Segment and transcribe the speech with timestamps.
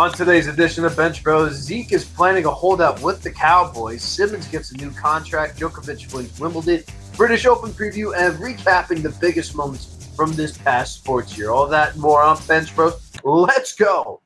[0.00, 4.02] On today's edition of Bench Bros, Zeke is planning a holdout with the Cowboys.
[4.02, 5.58] Simmons gets a new contract.
[5.58, 6.82] Djokovic wins Wimbledon.
[7.18, 11.50] British Open preview and recapping the biggest moments from this past sports year.
[11.50, 13.12] All that and more on Bench Bros.
[13.24, 14.22] Let's go.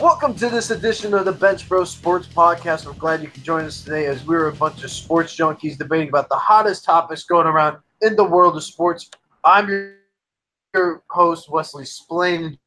[0.00, 2.84] Welcome to this edition of the Bench Bros Sports Podcast.
[2.84, 6.10] We're glad you could join us today as we're a bunch of sports junkies debating
[6.10, 9.10] about the hottest topics going around in the world of sports.
[9.42, 9.94] I'm your,
[10.74, 12.58] your host, Wesley Splain.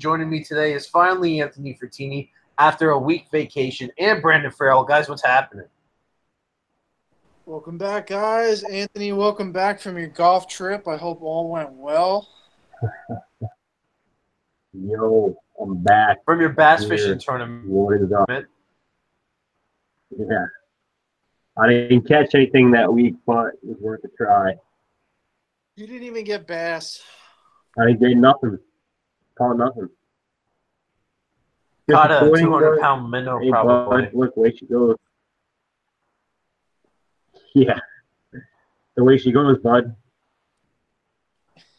[0.00, 4.82] Joining me today is finally Anthony Fertini after a week vacation and Brandon Farrell.
[4.82, 5.66] Guys, what's happening?
[7.46, 8.64] Welcome back, guys.
[8.64, 10.88] Anthony, welcome back from your golf trip.
[10.88, 12.28] I hope all went well.
[14.72, 16.24] Yo, I'm back.
[16.24, 16.88] From your bass Yeah.
[16.88, 17.66] fishing tournament.
[17.68, 18.28] What is up?
[20.16, 20.46] Yeah.
[21.56, 24.56] I didn't catch anything that week, but it was worth a try.
[25.76, 27.02] You didn't even get bass.
[27.78, 28.58] I didn't get nothing.
[29.36, 29.88] Caught nothing.
[31.90, 34.02] Caught a 200 pound minnow, Hey, probably.
[34.06, 34.96] bud, look, way she goes.
[37.54, 37.78] Yeah.
[38.96, 39.94] The way she goes, bud.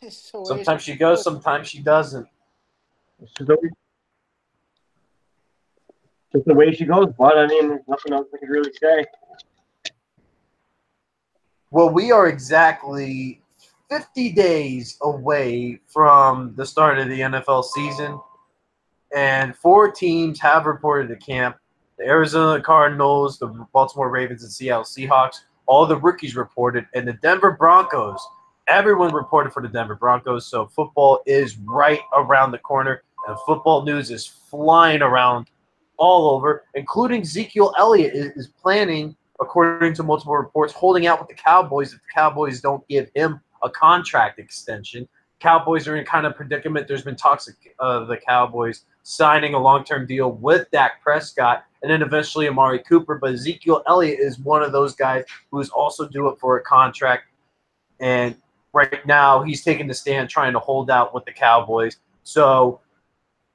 [0.10, 2.28] Sometimes she goes, sometimes she doesn't.
[3.26, 3.70] It's just the way,
[6.32, 9.04] just the way she goes, but I mean, there's nothing else I could really say.
[11.72, 13.42] Well, we are exactly
[13.90, 18.20] 50 days away from the start of the NFL season,
[19.16, 21.58] and four teams have reported to camp
[21.98, 25.38] the Arizona Cardinals, the Baltimore Ravens, and Seattle Seahawks.
[25.66, 28.24] All the rookies reported, and the Denver Broncos.
[28.68, 33.84] Everyone reported for the Denver Broncos, so football is right around the corner, and football
[33.84, 35.48] news is flying around
[35.98, 41.28] all over, including Ezekiel Elliott is, is planning according to multiple reports, holding out with
[41.28, 45.08] the Cowboys if the Cowboys don't give him a contract extension.
[45.40, 46.88] Cowboys are in kind of predicament.
[46.88, 52.02] There's been talks of the Cowboys signing a long-term deal with Dak Prescott and then
[52.02, 53.20] eventually Amari Cooper.
[53.22, 57.26] But Ezekiel Elliott is one of those guys who is also due for a contract.
[58.00, 58.36] And
[58.74, 61.98] right now he's taking the stand trying to hold out with the Cowboys.
[62.24, 62.80] So,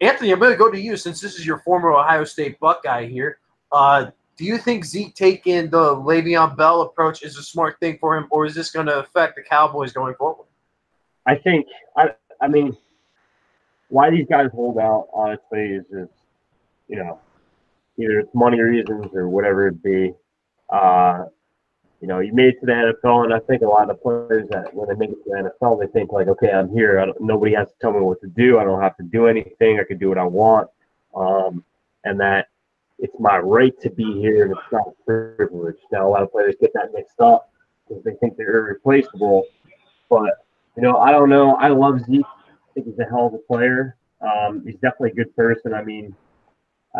[0.00, 3.06] Anthony, I'm going to go to you since this is your former Ohio State Buckeye
[3.06, 3.38] here.
[3.70, 8.16] Uh, do you think Zeke taking the Le'Veon Bell approach is a smart thing for
[8.16, 10.46] him, or is this going to affect the Cowboys going forward?
[11.26, 11.66] I think
[11.96, 12.74] I I mean
[13.88, 16.12] why these guys hold out honestly is just
[16.88, 17.18] you know
[17.98, 20.14] either it's money reasons or whatever it be.
[20.70, 21.26] Uh,
[22.00, 24.48] you know, you made it to the NFL, and I think a lot of players
[24.50, 27.04] that when they make it to the NFL, they think like, okay, I'm here.
[27.20, 28.58] Nobody has to tell me what to do.
[28.58, 29.78] I don't have to do anything.
[29.78, 30.68] I can do what I want,
[31.14, 31.62] um,
[32.04, 32.48] and that
[32.98, 35.76] it's my right to be here, and it's not a privilege.
[35.92, 37.50] Now, a lot of players get that mixed up
[37.86, 39.44] because they think they're irreplaceable,
[40.08, 40.46] but
[40.76, 41.56] you know, I don't know.
[41.56, 42.24] I love Zeke.
[42.24, 43.96] I think he's a hell of a player.
[44.22, 45.74] Um, he's definitely a good person.
[45.74, 46.14] I mean,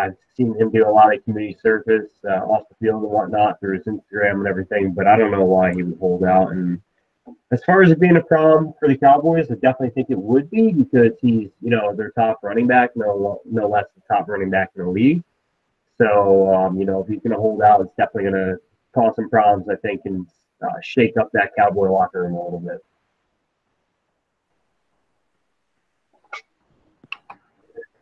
[0.00, 3.60] I've seen him do a lot of community service uh, off the field and whatnot
[3.60, 6.52] through his Instagram and everything, but I don't know why he would hold out.
[6.52, 6.80] And
[7.52, 10.50] as far as it being a problem for the Cowboys, I definitely think it would
[10.50, 14.50] be because he's, you know, their top running back, no, no less the top running
[14.50, 15.22] back in the league.
[15.98, 18.56] So, um, you know, if he's going to hold out, it's definitely going to
[18.94, 20.26] cause some problems, I think, and
[20.62, 22.80] uh, shake up that Cowboy locker room a little bit.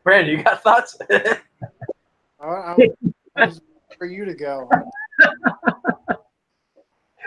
[0.09, 0.97] Brandon, you got thoughts?
[1.11, 1.37] I,
[2.41, 2.77] I,
[3.37, 3.61] I was
[3.99, 4.71] for you to go.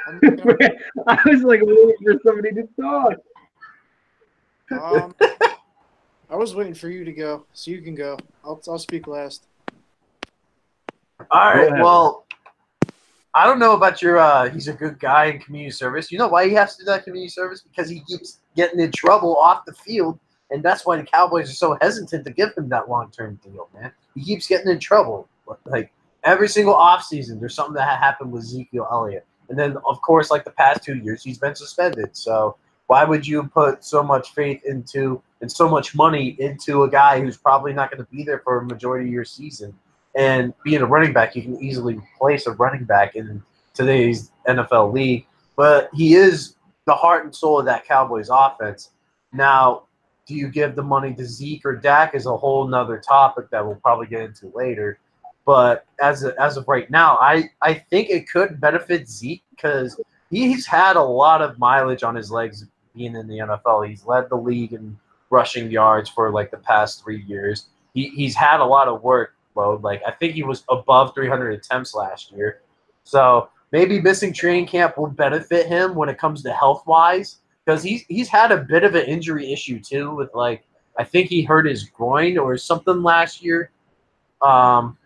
[0.08, 0.58] I'm gonna-
[1.06, 3.14] I was like waiting for somebody to talk.
[4.72, 5.14] um,
[6.28, 8.18] I was waiting for you to go, so you can go.
[8.44, 9.46] I'll, I'll speak last.
[11.30, 11.80] All right.
[11.80, 12.26] Well,
[13.36, 14.18] I don't know about your.
[14.18, 16.12] Uh, he's a good guy in community service.
[16.12, 17.62] You know why he has to do that community service?
[17.62, 20.18] Because he keeps getting in trouble off the field,
[20.52, 23.70] and that's why the Cowboys are so hesitant to give him that long-term deal.
[23.74, 25.28] Man, he keeps getting in trouble.
[25.66, 25.92] Like
[26.24, 30.44] every single offseason, there's something that happened with Ezekiel Elliott, and then of course, like
[30.44, 32.16] the past two years, he's been suspended.
[32.16, 32.56] So
[32.92, 37.22] why would you put so much faith into and so much money into a guy
[37.22, 39.74] who's probably not going to be there for a majority of your season?
[40.14, 43.42] And being a running back, you can easily replace a running back in
[43.74, 45.26] today's NFL league.
[45.56, 46.56] But he is
[46.86, 48.90] the heart and soul of that Cowboys offense.
[49.32, 49.84] Now,
[50.26, 53.66] do you give the money to Zeke or Dak is a whole nother topic that
[53.66, 55.00] we'll probably get into later.
[55.46, 60.00] But as of, as of right now, I, I think it could benefit Zeke because
[60.30, 62.66] he's had a lot of mileage on his legs
[62.96, 63.88] being in the NFL.
[63.88, 64.98] He's led the league in
[65.30, 67.68] rushing yards for like the past three years.
[67.94, 69.82] He, he's had a lot of workload.
[69.82, 72.62] Like I think he was above 300 attempts last year.
[73.04, 77.84] So maybe missing training camp will benefit him when it comes to health wise because
[77.84, 80.64] he's he's had a bit of an injury issue too with like
[80.98, 83.72] I think he hurt his groin or something last year.
[84.42, 84.98] Um,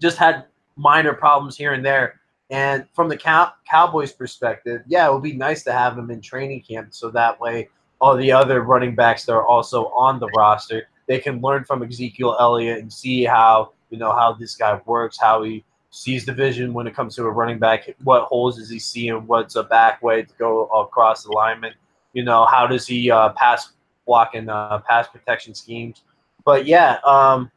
[0.00, 2.20] just had minor problems here and there.
[2.50, 6.20] And from the Cow- Cowboys' perspective, yeah, it would be nice to have him in
[6.20, 7.68] training camp so that way
[8.00, 11.82] all the other running backs that are also on the roster they can learn from
[11.82, 16.32] Ezekiel Elliott and see how you know how this guy works, how he sees the
[16.32, 17.94] vision when it comes to a running back.
[18.02, 19.26] What holes is he seeing?
[19.26, 21.74] what's a back way to go across the lineman?
[22.14, 23.72] You know, how does he uh, pass
[24.06, 26.02] block and uh, pass protection schemes?
[26.44, 27.50] But yeah, um,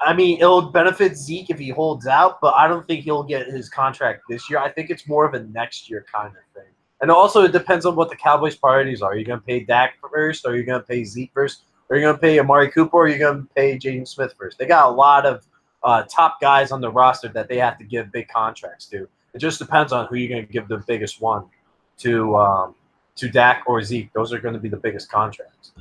[0.00, 3.48] I mean, it'll benefit Zeke if he holds out, but I don't think he'll get
[3.48, 4.60] his contract this year.
[4.60, 6.70] I think it's more of a next year kind of thing.
[7.00, 9.12] And also, it depends on what the Cowboys' priorities are.
[9.12, 11.64] Are you going to pay Dak first, or are you going to pay Zeke first?
[11.90, 14.32] Are you going to pay Amari Cooper, or are you going to pay Jaylon Smith
[14.38, 14.58] first?
[14.58, 15.44] They got a lot of
[15.84, 19.06] uh, top guys on the roster that they have to give big contracts to.
[19.34, 21.44] It just depends on who you're going to give the biggest one
[21.98, 22.74] to um,
[23.16, 24.12] to Dak or Zeke.
[24.12, 25.72] Those are going to be the biggest contracts.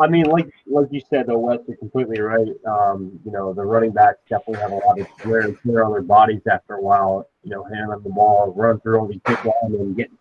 [0.00, 2.46] I mean, like like you said, though, Wes, you're completely right.
[2.66, 5.92] Um, you know, the running backs definitely have a lot of wear and tear on
[5.92, 7.28] their bodies after a while.
[7.42, 10.16] You know, handling the ball, run through all these line and getting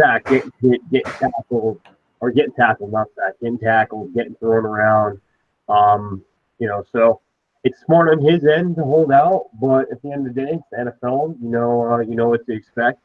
[0.00, 1.80] sacked, getting get, get tackled,
[2.20, 5.20] or getting tackled, not sacked, getting tackled, getting thrown around.
[5.68, 6.24] Um,
[6.58, 7.20] you know, so
[7.64, 10.52] it's smart on his end to hold out, but at the end of the day,
[10.52, 11.42] it's NFL.
[11.42, 13.00] You know, uh, you know what to expect.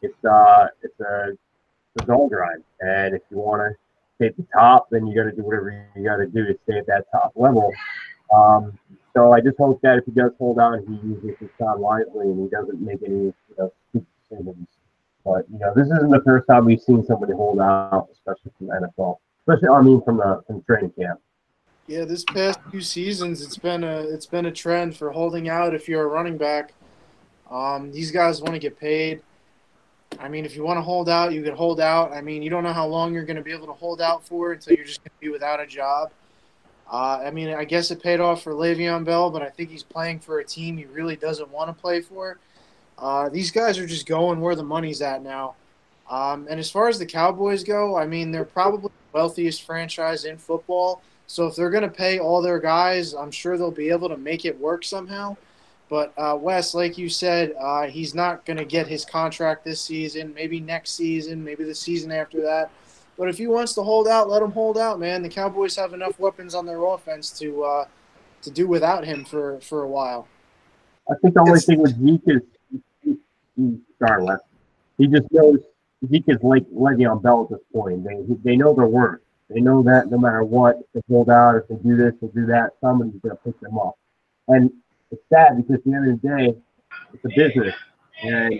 [0.00, 3.76] It's uh, it's a, it's a dog grind, and if you want to
[4.16, 6.58] stay at the top, then you got to do whatever you got to do to
[6.64, 7.72] stay at that top level.
[8.34, 8.78] Um,
[9.14, 12.26] so I just hope that if he does hold out, he uses his time wisely
[12.28, 14.68] and he doesn't make any you know decisions.
[15.24, 18.68] But you know, this isn't the first time we've seen somebody hold out, especially from
[18.68, 21.20] the NFL, especially I mean from the from training camp.
[21.88, 25.72] Yeah, this past few seasons, it's been a it's been a trend for holding out
[25.72, 26.72] if you're a running back.
[27.48, 29.22] Um, these guys want to get paid.
[30.18, 32.12] I mean, if you want to hold out, you can hold out.
[32.12, 34.26] I mean, you don't know how long you're going to be able to hold out
[34.26, 36.10] for until you're just going to be without a job.
[36.90, 39.82] Uh, I mean, I guess it paid off for Le'Veon Bell, but I think he's
[39.82, 42.38] playing for a team he really doesn't want to play for.
[42.98, 45.54] Uh, these guys are just going where the money's at now.
[46.08, 50.24] Um, and as far as the Cowboys go, I mean, they're probably the wealthiest franchise
[50.24, 51.02] in football.
[51.26, 54.16] So if they're going to pay all their guys, I'm sure they'll be able to
[54.16, 55.36] make it work somehow.
[55.88, 59.80] But uh, Wes, like you said, uh, he's not going to get his contract this
[59.80, 60.34] season.
[60.34, 62.70] Maybe next season, maybe the season after that.
[63.16, 65.22] But if he wants to hold out, let him hold out, man.
[65.22, 67.84] The Cowboys have enough weapons on their offense to uh,
[68.42, 70.28] to do without him for, for a while.
[71.10, 72.42] I think the only it's, thing with Zeke
[73.04, 73.16] is
[73.98, 74.36] sorry.
[74.98, 75.58] He just knows
[76.10, 78.04] Zeke is like Le'Veon Bell at this point.
[78.04, 79.20] They they know their worth.
[79.48, 82.28] They know that no matter what, if they hold out, if they do this, or
[82.30, 83.94] do that, somebody's going to pick them off.
[84.48, 84.70] And
[85.10, 86.56] it's sad because at the end of the day,
[87.12, 87.74] it's a business.
[88.22, 88.52] And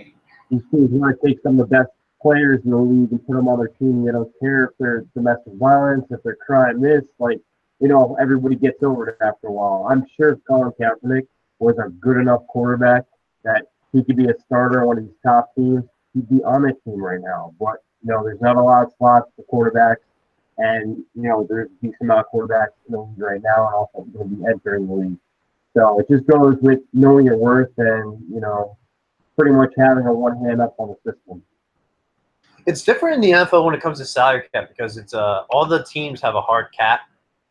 [0.49, 1.89] these teams want to take some of the best
[2.21, 4.05] players in the league and put them on their team.
[4.05, 7.03] They don't care if they're domestic violence, if they're crime this.
[7.19, 7.39] Like,
[7.79, 9.87] you know, everybody gets over it after a while.
[9.89, 11.27] I'm sure Colin Kaepernick
[11.59, 13.03] was a good enough quarterback
[13.43, 15.83] that he could be a starter on his top teams,
[16.13, 17.53] he'd be on that team right now.
[17.59, 19.97] But, you know, there's not a lot of spots for quarterbacks.
[20.57, 23.75] And, you know, there's a decent amount of quarterbacks in the league right now and
[23.75, 25.17] also going to be entering the league.
[25.75, 28.77] So it just goes with knowing your worth and, you know,
[29.37, 31.43] pretty much having a one hand up on the system.
[32.65, 35.65] It's different in the NFL when it comes to salary cap because it's uh all
[35.65, 37.01] the teams have a hard cap,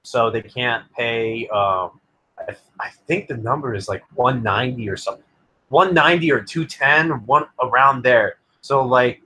[0.02, 1.48] so they can't pay.
[1.48, 2.00] Um,
[2.38, 5.24] I, I think the number is like 190 or something,
[5.68, 8.38] 190 or 210, one around there.
[8.60, 9.22] So like,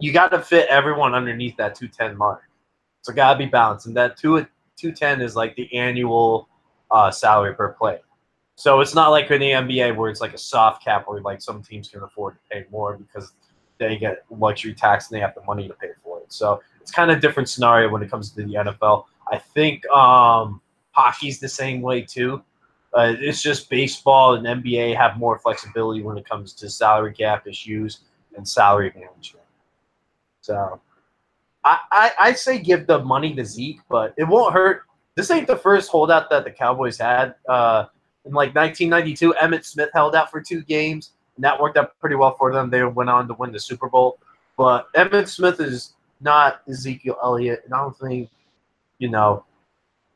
[0.00, 2.42] you got to fit everyone underneath that 210 mark.
[3.06, 4.44] So gotta be balanced, and that two
[4.76, 6.48] 210 is like the annual
[6.90, 8.00] uh, salary per play.
[8.56, 11.40] So it's not like in the NBA where it's like a soft cap where like
[11.40, 13.32] some teams can afford to pay more because
[13.78, 16.32] they get luxury tax and they have the money to pay for it.
[16.32, 19.04] So it's kind of different scenario when it comes to the NFL.
[19.30, 20.60] I think um,
[20.90, 22.42] hockey's the same way too.
[22.92, 27.46] Uh, it's just baseball and NBA have more flexibility when it comes to salary cap
[27.46, 28.00] issues
[28.36, 29.46] and salary management.
[30.40, 30.80] So
[31.66, 34.82] I, I, I say give the money to Zeke, but it won't hurt.
[35.16, 37.34] This ain't the first holdout that the Cowboys had.
[37.48, 37.86] Uh,
[38.24, 42.14] in like 1992, Emmitt Smith held out for two games, and that worked out pretty
[42.14, 42.70] well for them.
[42.70, 44.18] They went on to win the Super Bowl.
[44.56, 48.30] But Emmitt Smith is not Ezekiel Elliott, and I don't think,
[48.98, 49.44] you know,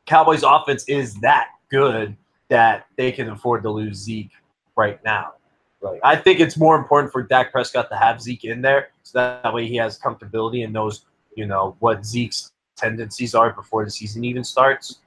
[0.07, 2.17] Cowboys' offense is that good
[2.49, 4.31] that they can afford to lose Zeke
[4.77, 5.35] right now.
[5.83, 9.19] Like I think it's more important for Dak Prescott to have Zeke in there, so
[9.19, 13.85] that, that way he has comfortability and knows, you know, what Zeke's tendencies are before
[13.85, 15.01] the season even starts.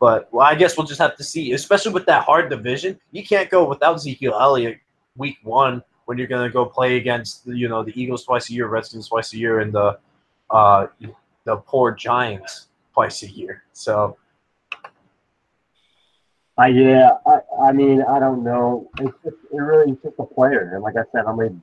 [0.00, 1.52] But well, I guess we'll just have to see.
[1.52, 4.78] Especially with that hard division, you can't go without Ezekiel Elliott
[5.16, 8.52] week one when you're going to go play against you know the Eagles twice a
[8.52, 9.98] year, Redskins twice a year, and the
[10.50, 10.86] uh,
[11.44, 13.62] the poor Giants twice a year.
[13.72, 14.16] So
[16.56, 18.90] I yeah, I, I mean, I don't know.
[19.00, 21.62] It's just it really is just a player, and like I said, I mean,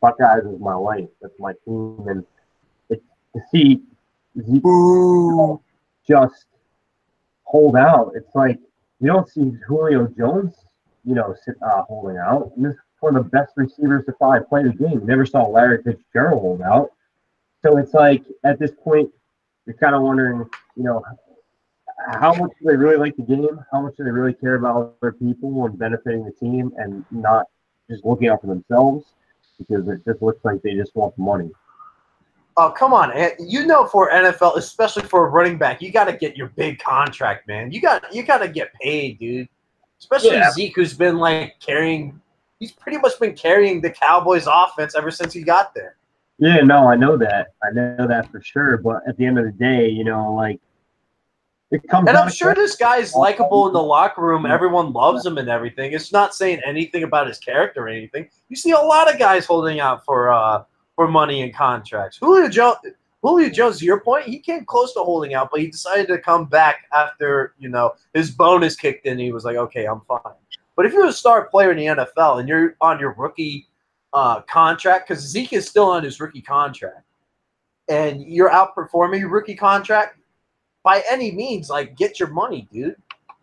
[0.00, 1.08] Buckeyes is my life.
[1.22, 2.24] That's my team, and
[3.36, 3.82] to see
[4.38, 5.60] Zeke
[6.08, 6.46] just
[7.44, 8.12] hold out.
[8.14, 8.58] It's like
[9.00, 10.54] you don't see Julio Jones,
[11.04, 12.52] you know, sit, uh, holding out.
[12.56, 15.00] And this is one of the best receivers to probably play the game.
[15.00, 16.90] You never saw Larry Fitzgerald hold out.
[17.62, 19.10] So it's like at this point,
[19.66, 21.04] you're kind of wondering, you know,
[22.20, 23.60] how much do they really like the game?
[23.72, 27.46] How much do they really care about other people and benefiting the team and not
[27.90, 29.06] just looking out for themselves?
[29.58, 31.50] Because it just looks like they just want the money.
[32.58, 33.12] Oh come on!
[33.38, 36.78] You know, for NFL, especially for a running back, you got to get your big
[36.78, 37.70] contract, man.
[37.70, 39.48] You got you got to get paid, dude.
[39.98, 40.50] Especially Yeah.
[40.50, 42.20] Zeke, who's been like carrying.
[42.58, 45.96] He's pretty much been carrying the Cowboys' offense ever since he got there.
[46.38, 47.48] Yeah, no, I know that.
[47.62, 48.78] I know that for sure.
[48.78, 50.58] But at the end of the day, you know, like
[51.70, 52.08] it comes.
[52.08, 54.46] And I'm sure this guy's likable in the locker room.
[54.46, 55.92] Everyone loves him and everything.
[55.92, 58.28] It's not saying anything about his character or anything.
[58.48, 60.64] You see a lot of guys holding out for uh
[60.96, 62.18] for money and contracts.
[62.18, 62.78] Julio Jones,
[63.22, 66.18] Julio Jones, to your point, he came close to holding out, but he decided to
[66.18, 69.18] come back after you know his bonus kicked in.
[69.18, 70.34] He was like, okay, I'm fine.
[70.74, 73.68] But if you're a star player in the NFL and you're on your rookie
[74.12, 77.04] uh, contract, because Zeke is still on his rookie contract,
[77.88, 80.18] and you're outperforming your rookie contract,
[80.82, 82.96] by any means, like get your money, dude.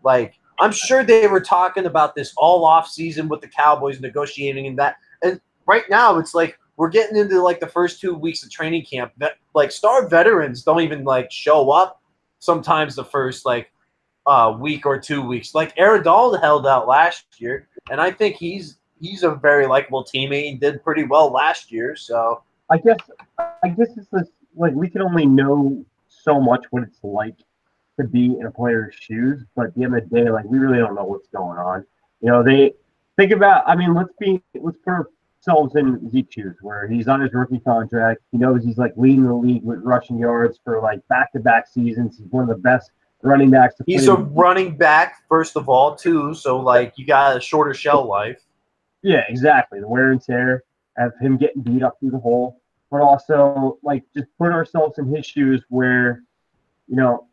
[0.03, 4.67] Like I'm sure they were talking about this all off season with the Cowboys negotiating
[4.67, 4.95] and that.
[5.22, 8.85] And right now it's like we're getting into like the first two weeks of training
[8.85, 9.11] camp.
[9.17, 12.01] That like star veterans don't even like show up
[12.39, 13.71] sometimes the first like
[14.25, 15.53] uh week or two weeks.
[15.53, 20.43] Like Donald held out last year, and I think he's he's a very likable teammate.
[20.43, 22.97] He did pretty well last year, so I guess
[23.37, 27.35] I guess it's this like we can only know so much what it's like
[27.99, 30.57] to be in a player's shoes, but at the end of the day, like we
[30.57, 31.85] really don't know what's going on.
[32.21, 32.73] You know, they
[33.17, 35.07] think about I mean, let's be let's put
[35.47, 38.21] ourselves in Zeke's shoes where he's on his rookie contract.
[38.31, 41.67] He knows he's like leading the league with rushing yards for like back to back
[41.67, 42.17] seasons.
[42.17, 45.69] He's one of the best running backs to he's play a running back first of
[45.69, 46.33] all too.
[46.33, 48.41] So like you got a shorter shell life.
[49.01, 49.79] Yeah, exactly.
[49.79, 50.63] The wear and tear
[50.97, 55.13] of him getting beat up through the hole, but also like just put ourselves in
[55.13, 56.23] his shoes where,
[56.88, 57.27] you know,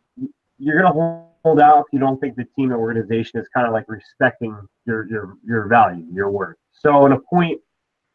[0.59, 3.73] you're gonna hold out if you don't think the team and organization is kind of
[3.73, 6.57] like respecting your your your value, your worth.
[6.73, 7.61] So in a point,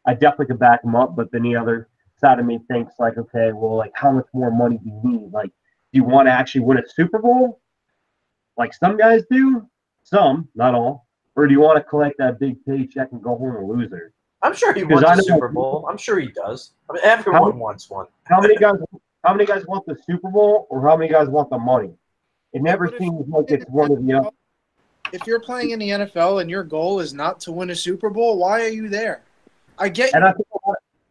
[0.06, 3.18] I definitely could back him up, but then the other side of me thinks like,
[3.18, 5.32] okay, well, like how much more money do you need?
[5.32, 7.60] Like, do you want to actually win a Super Bowl?
[8.56, 9.66] Like some guys do,
[10.02, 11.06] some, not all.
[11.34, 14.12] Or do you want to collect that big paycheck and go home a loser?
[14.42, 15.86] I'm sure he wants I a know- Super Bowl.
[15.90, 16.72] I'm sure he does.
[16.88, 18.06] I mean, everyone How- wants one.
[18.24, 18.76] How many guys?
[19.24, 21.90] How many guys want the Super Bowl, or how many guys want the money?
[22.52, 24.30] It never if- seems like it's one or the other.
[25.12, 28.08] If you're playing in the NFL and your goal is not to win a Super
[28.08, 29.22] Bowl, why are you there?
[29.78, 30.46] I get And I think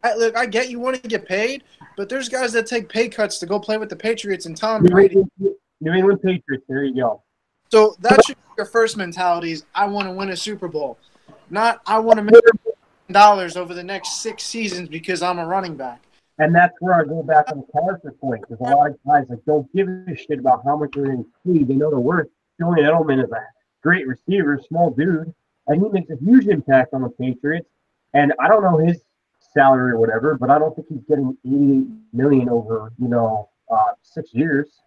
[0.04, 1.64] I, look, I get you want to get paid,
[1.98, 4.84] but there's guys that take pay cuts to go play with the Patriots and Tom
[4.84, 5.16] New Brady.
[5.16, 6.64] England, New England Patriots.
[6.70, 7.24] There you go.
[7.72, 11.00] So that should be your first mentality is I want to win a Super Bowl.
[11.50, 12.36] Not I want to make
[13.10, 16.02] dollars over the next six seasons because I'm a running back.
[16.38, 19.26] And that's where I go back on the character point because a lot of guys
[19.30, 21.68] like don't give a shit about how much they're getting paid.
[21.68, 22.28] They know their worth.
[22.60, 23.42] Julian Edelman is a
[23.82, 25.34] great receiver, small dude,
[25.68, 27.68] and he makes a huge impact on the Patriots.
[28.16, 29.02] And I don't know his
[29.54, 33.92] salary or whatever, but I don't think he's getting 88 million over you know uh,
[34.02, 34.82] six years.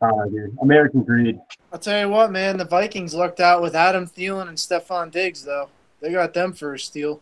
[0.00, 1.38] Uh, dude, American greed.
[1.72, 5.44] I'll tell you what, man, the Vikings lucked out with Adam Thielen and Stefon Diggs,
[5.44, 5.68] though.
[6.00, 7.20] They got them for a steal.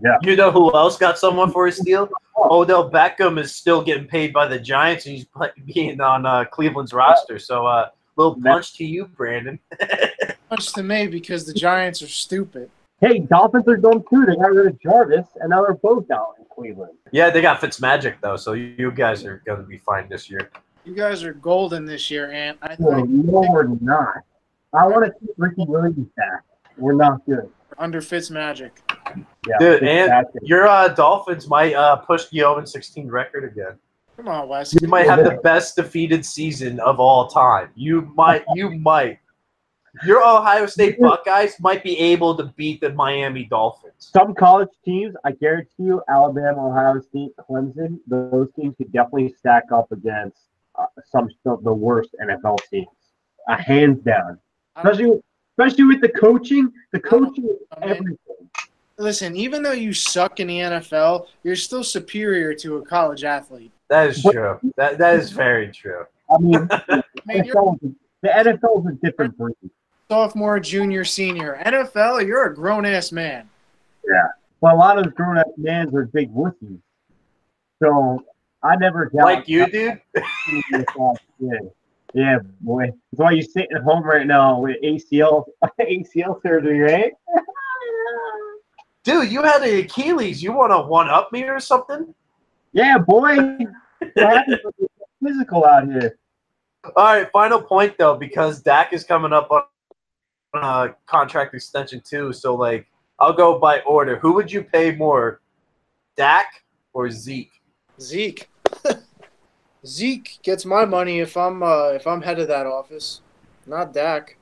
[0.00, 0.16] Yeah.
[0.22, 2.08] You know who else got someone for a steal?
[2.36, 5.26] Odell Beckham is still getting paid by the Giants, and he's
[5.74, 7.40] being on uh, Cleveland's roster.
[7.40, 9.58] So, uh, little punch to you, Brandon.
[10.50, 12.70] Much to me because the Giants are stupid.
[13.00, 14.26] Hey, Dolphins are dumb too.
[14.26, 16.94] They got rid of Jarvis, and now they're both out in Cleveland.
[17.12, 20.28] yeah, they got Fitzmagic though, so you, you guys are going to be fine this
[20.28, 20.50] year.
[20.84, 22.58] You guys are golden this year, Ant.
[22.62, 24.16] I Well, think no, we're not.
[24.72, 26.42] I want to keep Ricky Williams back.
[26.76, 27.48] We're not good.
[27.78, 28.70] under Fitzmagic.
[29.46, 33.78] Yeah, Dude, it's and your uh, Dolphins might uh, push the 0 16 record again.
[34.16, 34.74] Come on, Wes.
[34.80, 37.70] You might have the best defeated season of all time.
[37.76, 39.20] You might, you might.
[40.04, 43.94] Your Ohio State Buckeyes might be able to beat the Miami Dolphins.
[43.98, 49.64] Some college teams, I guarantee you, Alabama, Ohio State, Clemson, those teams could definitely stack
[49.72, 50.38] up against
[50.78, 52.86] uh, some of the worst NFL teams,
[53.48, 54.38] uh, hands down.
[54.76, 55.20] Especially,
[55.58, 56.72] especially with the coaching.
[56.92, 58.16] The coaching is everything.
[58.98, 63.72] listen, even though you suck in the NFL, you're still superior to a college athlete.
[63.88, 64.58] That is But- true.
[64.76, 66.04] That that is very true.
[66.30, 69.54] I mean, I mean, NFL the NFL is a different breed.
[70.10, 71.60] Sophomore, junior, senior.
[71.64, 73.48] NFL, you're a grown ass man.
[74.06, 74.28] Yeah.
[74.60, 76.80] Well, a lot of grown up men are big wussies.
[77.82, 78.24] So
[78.62, 80.00] I never doubt Like you, dude.
[80.14, 80.82] yeah.
[82.14, 82.86] yeah, boy.
[82.86, 85.44] That's why you're sitting at home right now with ACL
[85.80, 87.12] ACL surgery, right?
[89.04, 90.42] Dude, you had an Achilles.
[90.42, 92.14] You want to one up me or something?
[92.72, 93.36] Yeah, boy.
[93.36, 94.88] What happens when you're
[95.22, 96.18] physical out here?
[96.96, 99.62] All right, final point though, because Dak is coming up on
[100.54, 102.32] a contract extension too.
[102.32, 102.86] So like,
[103.18, 104.18] I'll go by order.
[104.18, 105.40] Who would you pay more,
[106.16, 106.46] Dak
[106.92, 107.52] or Zeke?
[108.00, 108.48] Zeke.
[109.86, 113.20] Zeke gets my money if I'm uh, if I'm head of that office,
[113.66, 114.36] not Dak.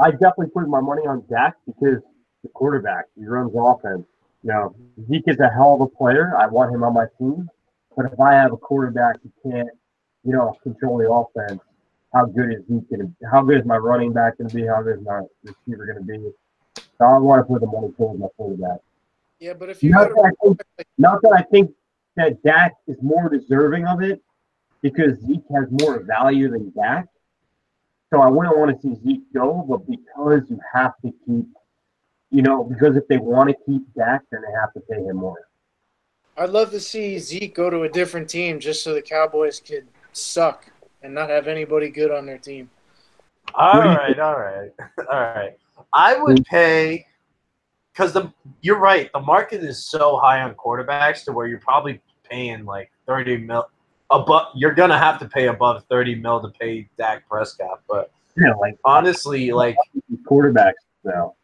[0.00, 2.02] I definitely put my money on Dak because
[2.42, 4.06] the quarterback, he runs offense.
[4.42, 4.76] You know,
[5.08, 6.36] Zeke is a hell of a player.
[6.36, 7.48] I want him on my team.
[7.96, 9.70] But if I have a quarterback who can't,
[10.22, 11.60] you know, control the offense,
[12.16, 14.66] how good is Zeke going to How good is my running back going to be?
[14.66, 16.30] How good is my receiver going to be?
[16.98, 18.78] So I want to put the money towards my quarterback.
[19.38, 20.60] Yeah, but if you Not that, I think,
[20.96, 21.70] not that I think
[22.16, 24.22] that Dak is more deserving of it
[24.80, 27.06] because Zeke has more value than Dak.
[28.10, 31.46] So I wouldn't want to see Zeke go, but because you have to keep,
[32.30, 35.16] you know, because if they want to keep Dak, then they have to pay him
[35.16, 35.48] more.
[36.38, 39.86] I'd love to see Zeke go to a different team just so the Cowboys could
[40.12, 40.66] suck
[41.06, 42.68] and not have anybody good on their team.
[43.54, 44.70] All What do you right, all right,
[45.10, 45.56] all right.
[45.92, 47.06] I would pay
[47.92, 49.08] because the you're right.
[49.14, 53.68] The market is so high on quarterbacks to where you're probably paying like thirty mil.
[54.10, 57.80] Above, you're gonna have to pay above thirty mil to pay Dak Prescott.
[57.88, 59.76] But Yeah, like honestly, like
[60.28, 60.72] quarterbacks
[61.04, 61.34] now.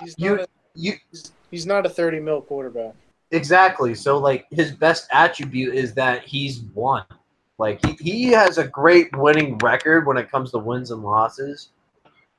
[0.00, 2.94] He's You- not a, you he's, he's not a 30 mil quarterback.
[3.32, 3.94] Exactly.
[3.94, 7.04] So like his best attribute is that he's won.
[7.60, 11.68] Like he, he has a great winning record when it comes to wins and losses.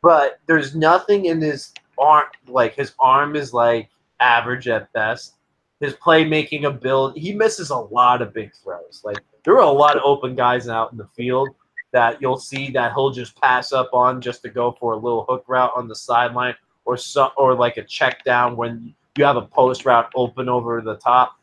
[0.01, 5.35] But there's nothing in his arm like his arm is like average at best.
[5.79, 9.03] His playmaking ability he misses a lot of big throws.
[9.05, 11.49] Like there are a lot of open guys out in the field
[11.91, 15.25] that you'll see that he'll just pass up on just to go for a little
[15.29, 16.55] hook route on the sideline
[16.85, 20.81] or so, or like a check down when you have a post route open over
[20.81, 21.37] the top.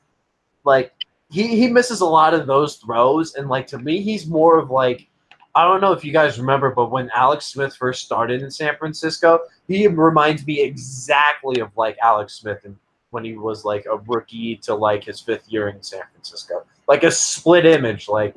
[0.64, 0.92] Like
[1.30, 4.70] he, he misses a lot of those throws, and like to me, he's more of
[4.70, 5.08] like
[5.54, 8.76] I don't know if you guys remember, but when Alex Smith first started in San
[8.76, 12.76] Francisco, he reminds me exactly of like Alex Smith and
[13.10, 16.64] when he was like a rookie to like his fifth year in San Francisco.
[16.86, 18.08] Like a split image.
[18.08, 18.36] Like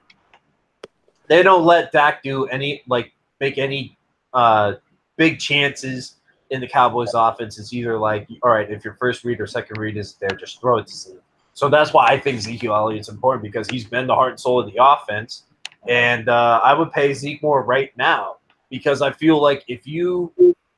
[1.28, 3.98] they don't let Dak do any like make any
[4.34, 4.74] uh
[5.18, 6.16] big chances
[6.50, 7.60] in the Cowboys offense.
[7.60, 10.60] It's either like, all right, if your first read or second read is there, just
[10.60, 11.20] throw it to Zeke.
[11.54, 14.60] So that's why I think Ezekiel Elliott's important because he's been the heart and soul
[14.60, 15.44] of the offense.
[15.88, 18.38] And uh, I would pay Zeke more right now
[18.70, 20.32] because I feel like if you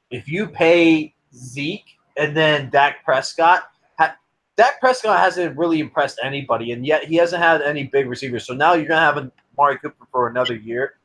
[0.09, 3.63] if you pay Zeke and then Dak Prescott,
[3.99, 4.15] ha-
[4.55, 8.45] Dak Prescott hasn't really impressed anybody, and yet he hasn't had any big receivers.
[8.45, 10.95] So now you're gonna have Amari Cooper for another year.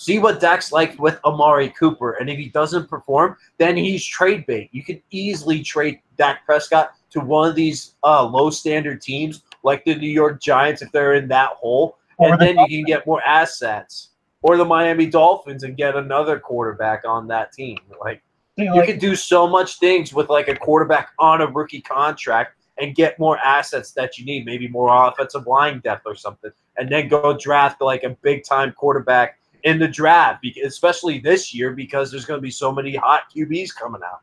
[0.00, 4.46] See what Dak's like with Amari Cooper, and if he doesn't perform, then he's trade
[4.46, 4.68] bait.
[4.70, 9.84] You can easily trade Dak Prescott to one of these uh, low standard teams like
[9.84, 12.84] the New York Giants if they're in that hole, Or and the then you can
[12.84, 14.10] get more assets.
[14.42, 17.78] Or the Miami Dolphins and get another quarterback on that team.
[18.00, 18.22] Like
[18.56, 22.54] you like, can do so much things with like a quarterback on a rookie contract
[22.80, 26.88] and get more assets that you need, maybe more offensive line depth or something, and
[26.88, 32.10] then go draft like a big time quarterback in the draft, especially this year because
[32.10, 34.20] there's going to be so many hot QBs coming out.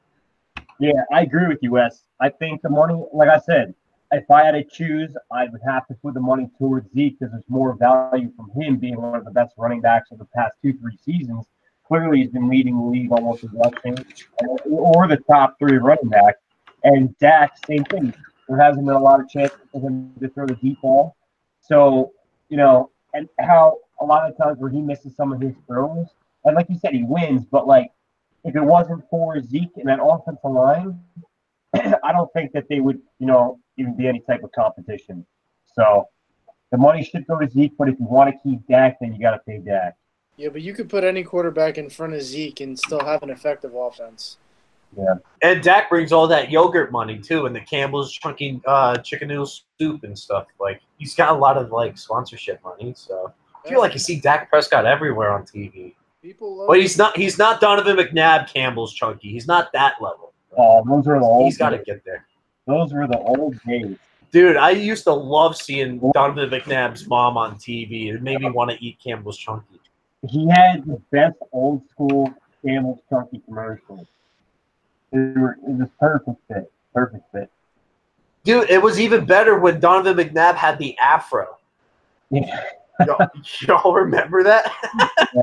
[0.79, 2.03] Yeah, I agree with you, Wes.
[2.19, 3.73] I think the money, like I said,
[4.11, 7.31] if I had to choose, I would have to put the money towards Zeke because
[7.31, 10.53] there's more value from him being one of the best running backs of the past
[10.61, 11.45] two, three seasons.
[11.87, 13.97] Clearly, he's been leading the league almost in rushing,
[14.65, 16.35] or the top three running back.
[16.83, 18.13] And Dak, same thing.
[18.47, 21.15] There hasn't been a lot of chances for him to throw the deep ball.
[21.61, 22.13] So,
[22.49, 26.07] you know, and how a lot of times where he misses some of his throws,
[26.43, 27.91] and like you said, he wins, but like
[28.43, 30.99] if it wasn't for Zeke and that offensive line,
[31.73, 35.25] I don't think that they would, you know, even be any type of competition.
[35.73, 36.07] So
[36.71, 39.19] the money should go to Zeke, but if you want to keep Dak, then you
[39.19, 39.95] got to pay Dak.
[40.37, 43.29] Yeah, but you could put any quarterback in front of Zeke and still have an
[43.29, 44.37] effective offense.
[44.97, 45.15] Yeah.
[45.41, 49.49] And Dak brings all that yogurt money too, and the Campbell's chunky uh, chicken noodle
[49.79, 50.47] soup and stuff.
[50.59, 52.93] Like he's got a lot of like sponsorship money.
[52.95, 53.33] So
[53.65, 55.93] I feel like you see Dak Prescott everywhere on TV.
[56.21, 59.31] People love But he's not he's not Donovan McNabb Campbell's chunky.
[59.31, 60.33] He's not that level.
[60.57, 61.45] Oh, those are the old.
[61.45, 61.85] He's got to days.
[61.85, 62.25] get there.
[62.67, 63.97] Those were the old days.
[64.31, 68.13] Dude, I used to love seeing Donovan McNabb's mom on TV.
[68.13, 69.79] It made me want to eat Campbell's chunky.
[70.27, 72.33] He had the best old school
[72.65, 74.07] Campbell's Chunky commercials.
[75.11, 76.71] They were, it was perfect fit.
[76.93, 77.49] Perfect fit.
[78.43, 81.57] Dude, it was even better when Donovan McNabb had the afro.
[82.29, 82.63] Yeah,
[83.05, 83.27] Y'all,
[83.61, 84.71] y'all remember that?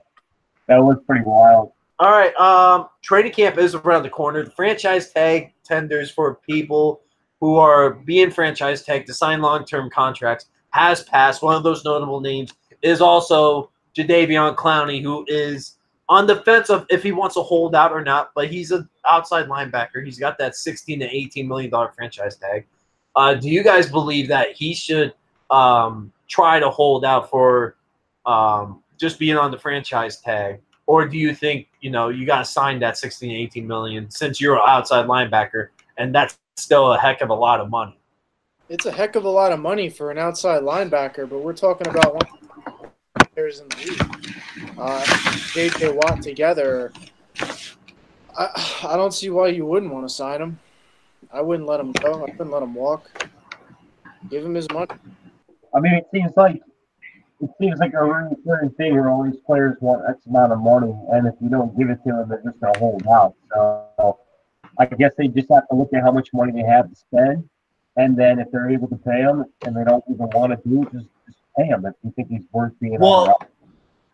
[0.68, 1.72] that was pretty wild.
[1.98, 2.34] All right.
[2.36, 4.42] Um, training camp is around the corner.
[4.44, 7.02] The franchise tag tenders for people
[7.40, 11.42] who are being franchise tagged to sign long-term contracts has passed.
[11.42, 15.76] One of those notable names is also Jadeveon Clowney, who is
[16.08, 18.30] on the fence of if he wants to hold out or not.
[18.34, 20.04] But he's an outside linebacker.
[20.04, 22.66] He's got that 16 to 18 million dollar franchise tag.
[23.14, 25.12] Uh, do you guys believe that he should
[25.50, 27.76] um, try to hold out for
[28.24, 30.60] um, just being on the franchise tag?
[30.86, 34.40] Or do you think, you know, you got to sign that 16, 18 million since
[34.40, 35.68] you're an outside linebacker
[35.98, 37.98] and that's still a heck of a lot of money?
[38.68, 41.86] It's a heck of a lot of money for an outside linebacker, but we're talking
[41.86, 42.90] about one
[43.34, 44.00] players in the league.
[44.78, 45.02] Uh,
[45.52, 46.92] JJ Watt together.
[48.38, 50.58] I, I don't see why you wouldn't want to sign him.
[51.30, 52.14] I wouldn't let him go.
[52.14, 53.28] I wouldn't let him walk.
[54.30, 54.88] Give him his money.
[55.74, 56.60] I mean, it seems like
[57.40, 60.94] it seems like a recurring thing where all these players want X amount of money,
[61.12, 63.34] and if you don't give it to them, they're just gonna hold out.
[63.54, 64.18] So
[64.78, 67.48] I guess they just have to look at how much money they have to spend,
[67.96, 70.82] and then if they're able to pay him, and they don't even want to do
[70.82, 72.94] it, just just pay him if you think he's worth being.
[72.94, 73.40] the Well,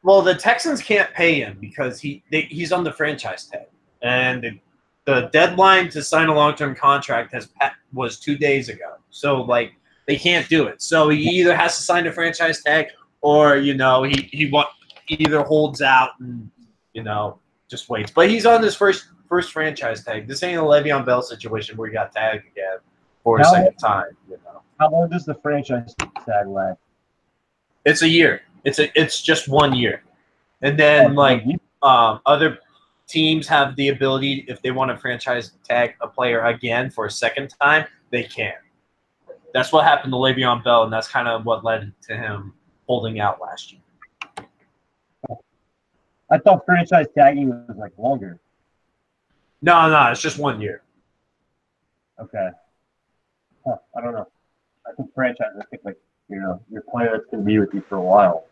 [0.02, 3.66] well, the Texans can't pay him because he they, he's on the franchise tag,
[4.00, 4.58] and the,
[5.04, 7.50] the deadline to sign a long term contract has
[7.92, 8.94] was two days ago.
[9.10, 9.74] So like
[10.08, 10.82] they can't do it.
[10.82, 12.86] So he either has to sign a franchise tag,
[13.20, 14.68] or you know he he want
[15.06, 16.50] either holds out and
[16.94, 18.10] you know just waits.
[18.10, 20.26] But he's on this first first franchise tag.
[20.26, 22.78] This ain't a Le'Veon Bell situation where he got tagged again
[23.22, 23.52] for a No.
[23.52, 24.16] second time.
[24.28, 25.94] You know, how long does the franchise
[26.26, 26.80] tag last?
[27.84, 28.40] it's a year.
[28.64, 30.02] It's a it's just one year,
[30.62, 31.44] and then like
[31.82, 32.58] um, other
[33.06, 37.10] teams have the ability if they want to franchise tag a player again for a
[37.10, 38.54] second time, they can.
[39.54, 42.54] That's what happened to Le'Veon Bell, and that's kind of what led to him
[42.86, 43.80] holding out last year.
[46.30, 48.38] I thought franchise tagging was like longer.
[49.62, 50.82] No, no, it's just one year.
[52.20, 52.50] Okay.
[53.66, 54.28] Huh, I don't know.
[54.86, 55.52] I think franchise.
[55.58, 55.96] I think like
[56.28, 58.44] you know your player that's gonna be with you for a while.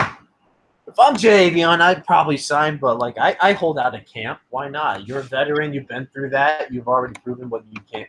[0.00, 4.40] If I'm Javion, I'd probably sign, but like I, I hold out at camp.
[4.50, 5.06] Why not?
[5.06, 5.72] You're a veteran.
[5.72, 6.72] You've been through that.
[6.72, 8.06] You've already proven what you can you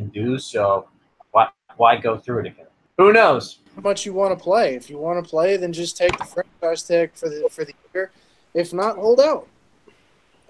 [0.00, 0.38] can do.
[0.38, 0.88] So
[1.32, 2.66] why why go through it again?
[2.98, 3.58] Who knows?
[3.74, 4.74] How much you want to play?
[4.74, 7.74] If you want to play, then just take the franchise tag for the for the
[7.94, 8.10] year.
[8.54, 9.46] If not, hold out.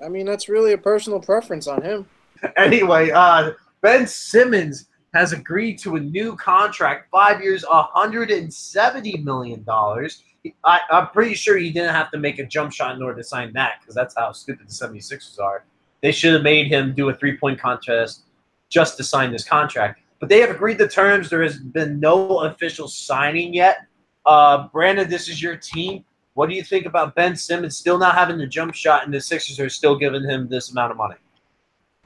[0.03, 2.07] I mean, that's really a personal preference on him.
[2.57, 9.65] anyway, uh, Ben Simmons has agreed to a new contract, five years, $170 million.
[9.69, 13.25] I, I'm pretty sure he didn't have to make a jump shot in order to
[13.25, 15.65] sign that because that's how stupid the 76ers are.
[16.01, 18.23] They should have made him do a three point contest
[18.71, 20.01] just to sign this contract.
[20.21, 21.29] But they have agreed to terms.
[21.29, 23.87] There has been no official signing yet.
[24.25, 26.05] Uh, Brandon, this is your team.
[26.35, 29.21] What do you think about Ben Simmons still not having the jump shot and the
[29.21, 31.17] Sixers are still giving him this amount of money?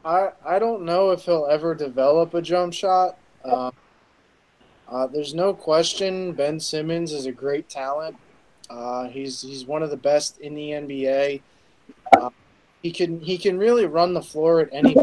[0.05, 3.18] I I don't know if he'll ever develop a jump shot.
[3.44, 3.70] Uh,
[4.88, 8.16] uh, there's no question Ben Simmons is a great talent.
[8.70, 11.42] Uh, he's he's one of the best in the NBA.
[12.16, 12.31] Uh,
[12.83, 14.94] he can he can really run the floor at any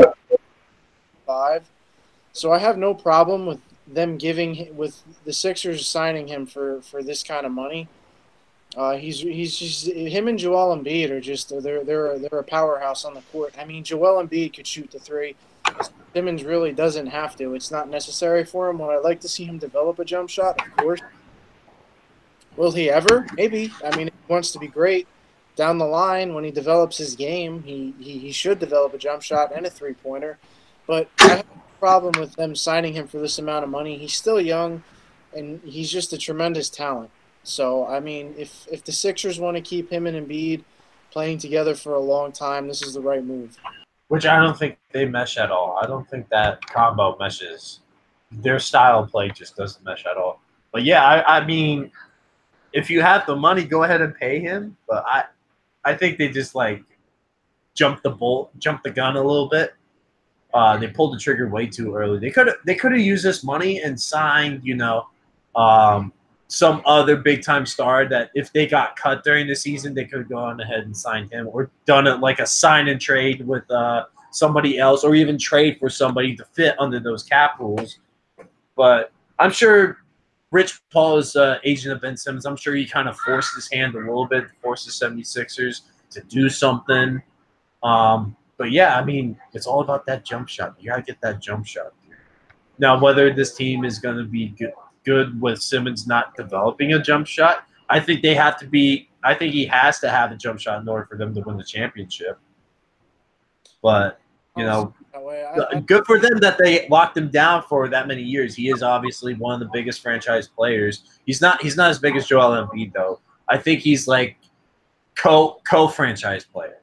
[1.25, 1.69] five.
[2.34, 7.03] So I have no problem with them giving with the Sixers signing him for, for
[7.03, 7.88] this kind of money.
[8.77, 13.03] Uh, he's he's just him and Joel Embiid are just they're they're they're a powerhouse
[13.03, 13.53] on the court.
[13.60, 15.36] I mean, Joel Embiid could shoot the three.
[16.13, 17.53] Simmons really doesn't have to.
[17.53, 18.79] It's not necessary for him.
[18.79, 20.65] Would I like to see him develop a jump shot?
[20.65, 21.01] Of course.
[22.55, 23.27] Will he ever?
[23.36, 23.73] Maybe.
[23.84, 25.05] I mean, he wants to be great
[25.55, 29.21] down the line when he develops his game, he, he, he should develop a jump
[29.21, 30.38] shot and a three pointer.
[30.91, 33.97] But I have no problem with them signing him for this amount of money.
[33.97, 34.84] He's still young,
[35.34, 37.10] and he's just a tremendous talent.
[37.43, 40.65] So I mean, if if the Sixers want to keep him and Embiid
[41.10, 43.58] playing together for a long time, this is the right move.
[44.10, 45.80] Which I don't think they mesh at all.
[45.82, 47.80] I don't think that combo meshes.
[48.30, 50.41] Their style of play just doesn't mesh at all.
[50.73, 51.89] But yeah, I, I mean,
[52.73, 54.75] if you have the money, go ahead and pay him.
[54.89, 55.23] But I,
[55.86, 56.84] I think they just like
[57.75, 59.73] jumped the bolt, jumped the gun a little bit.
[60.53, 62.19] Uh, they pulled the trigger way too early.
[62.19, 65.07] They could have they could have used this money and signed, you know,
[65.55, 66.11] um,
[66.47, 70.19] some other big time star that if they got cut during the season, they could
[70.19, 73.69] have gone ahead and signed him or done it like a sign and trade with
[73.71, 77.99] uh, somebody else or even trade for somebody to fit under those cap rules.
[78.75, 79.99] But I'm sure
[80.51, 82.45] Rich Paul is uh, agent of Ben Simmons.
[82.45, 86.21] I'm sure he kind of forced his hand a little bit, forced the 76ers to
[86.21, 87.21] do something.
[87.81, 90.76] Um, but yeah, I mean, it's all about that jump shot.
[90.80, 91.93] You got to get that jump shot.
[92.78, 97.02] Now, whether this team is going to be good, good with Simmons not developing a
[97.02, 99.10] jump shot, I think they have to be.
[99.24, 101.58] I think he has to have a jump shot in order for them to win
[101.58, 102.38] the championship.
[103.82, 104.19] But
[104.56, 104.93] you know,
[105.88, 108.54] good for them that they locked him down for that many years.
[108.54, 111.19] He is obviously one of the biggest franchise players.
[111.26, 111.63] He's not.
[111.63, 113.21] He's not as big as Joel Embiid though.
[113.47, 114.38] I think he's like
[115.15, 116.78] co co franchise player.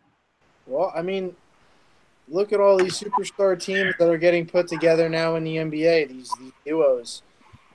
[0.67, 1.37] Well, I mean,
[2.31, 6.09] look at all these superstar teams that are getting put together now in the NBA.
[6.09, 7.23] These, these duos.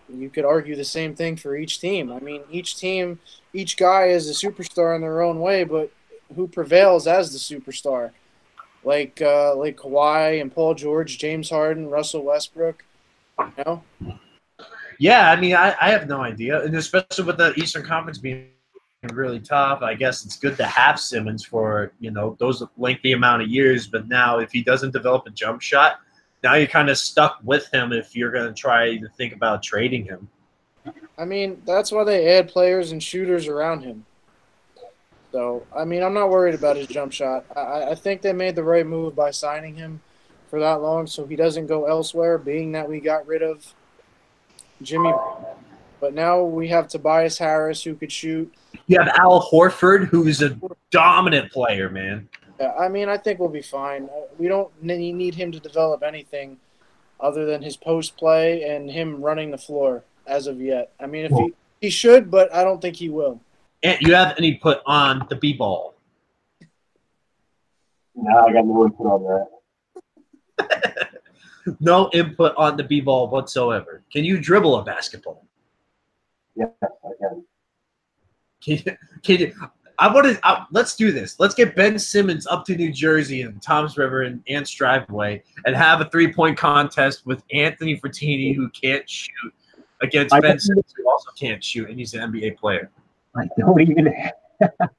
[0.09, 2.11] You could argue the same thing for each team.
[2.11, 3.19] I mean, each team,
[3.53, 5.91] each guy is a superstar in their own way, but
[6.35, 8.11] who prevails as the superstar?
[8.83, 12.83] Like uh, like Kawhi and Paul George, James Harden, Russell Westbrook.
[13.39, 13.83] You know?
[14.99, 18.49] Yeah, I mean, I, I have no idea, and especially with the Eastern Conference being
[19.11, 19.81] really tough.
[19.81, 23.87] I guess it's good to have Simmons for you know those lengthy amount of years.
[23.87, 25.99] But now, if he doesn't develop a jump shot,
[26.43, 29.63] now you're kind of stuck with him if you're going to try to think about
[29.63, 30.27] trading him.
[31.17, 34.05] I mean, that's why they add players and shooters around him.
[35.31, 37.45] So, I mean, I'm not worried about his jump shot.
[37.55, 40.01] I, I think they made the right move by signing him
[40.49, 43.73] for that long so he doesn't go elsewhere, being that we got rid of
[44.81, 45.11] Jimmy.
[46.03, 48.53] But now we have Tobias Harris who could shoot.
[48.87, 50.59] You have Al Horford, who's a
[50.91, 52.27] dominant player, man.
[52.59, 54.09] Yeah, I mean, I think we'll be fine.
[54.13, 56.57] Uh, we don't need him to develop anything
[57.21, 60.91] other than his post play and him running the floor as of yet.
[60.99, 63.39] I mean, if he, he should, but I don't think he will.
[63.81, 65.95] And you have any put on the B ball?
[68.13, 69.47] No, I got no input on
[70.59, 71.19] that.
[71.79, 74.03] no input on the B ball whatsoever.
[74.11, 75.47] Can you dribble a basketball?
[76.55, 77.43] Yes, I can.
[78.63, 79.53] Can you, can you,
[79.99, 80.47] I want to.
[80.47, 81.39] Uh, let's do this.
[81.39, 85.75] Let's get Ben Simmons up to New Jersey and Toms River and Ants Driveway and
[85.75, 89.53] have a three point contest with Anthony Fertini, who can't shoot,
[90.01, 92.89] against I Ben Simmons, who also can't shoot, and he's an NBA player.
[93.35, 94.07] I don't even.
[94.07, 94.71] Have,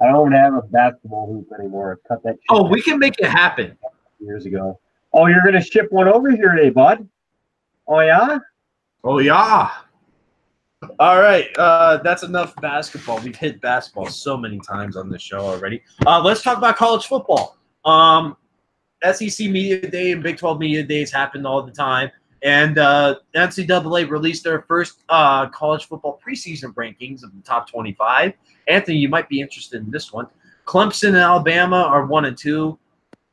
[0.00, 1.98] I don't have a basketball hoop anymore.
[2.04, 2.36] I cut that.
[2.50, 3.76] Oh, we can make it happen.
[4.20, 4.78] Years ago.
[5.12, 7.08] Oh, you're gonna ship one over here today, bud.
[7.86, 8.38] Oh yeah.
[9.04, 9.70] Oh yeah.
[11.00, 13.18] All right, uh, that's enough basketball.
[13.18, 15.82] We've hit basketball so many times on this show already.
[16.06, 17.56] Uh, let's talk about college football.
[17.84, 18.36] Um,
[19.02, 22.12] SEC Media Day and Big 12 Media Days happen all the time.
[22.42, 28.34] And uh, NCAA released their first uh, college football preseason rankings of the top 25.
[28.68, 30.28] Anthony, you might be interested in this one.
[30.64, 32.78] Clemson and Alabama are one and two.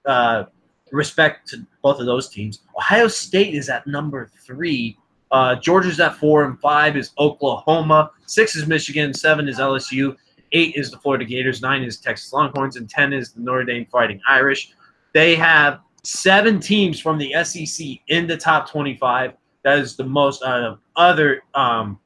[0.05, 0.45] Uh,
[0.91, 2.61] respect to both of those teams.
[2.75, 4.97] Ohio State is at number three.
[5.31, 8.11] Uh, Georgia's at four and five is Oklahoma.
[8.25, 9.13] Six is Michigan.
[9.13, 10.15] Seven is LSU.
[10.51, 11.61] Eight is the Florida Gators.
[11.61, 12.75] Nine is Texas Longhorns.
[12.77, 14.73] And ten is the Notre Dame Fighting Irish.
[15.13, 19.33] They have seven teams from the SEC in the top 25.
[19.63, 21.99] That is the most out of other um,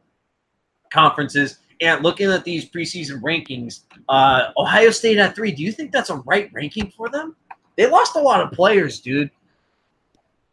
[0.90, 1.60] conferences.
[1.82, 5.52] And looking at these preseason rankings, uh, Ohio State at three.
[5.52, 7.36] Do you think that's a right ranking for them?
[7.78, 9.32] They lost a lot of players, dude.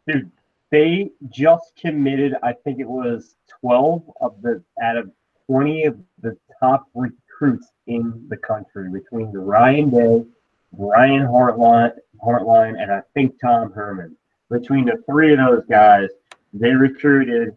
[0.07, 0.31] Dude,
[0.71, 2.35] they just committed.
[2.43, 5.11] I think it was 12 of the out of
[5.47, 10.25] 20 of the top recruits in the country between Ryan Day,
[10.73, 14.15] Brian Hartline, Hartline, and I think Tom Herman.
[14.49, 16.09] Between the three of those guys,
[16.53, 17.55] they recruited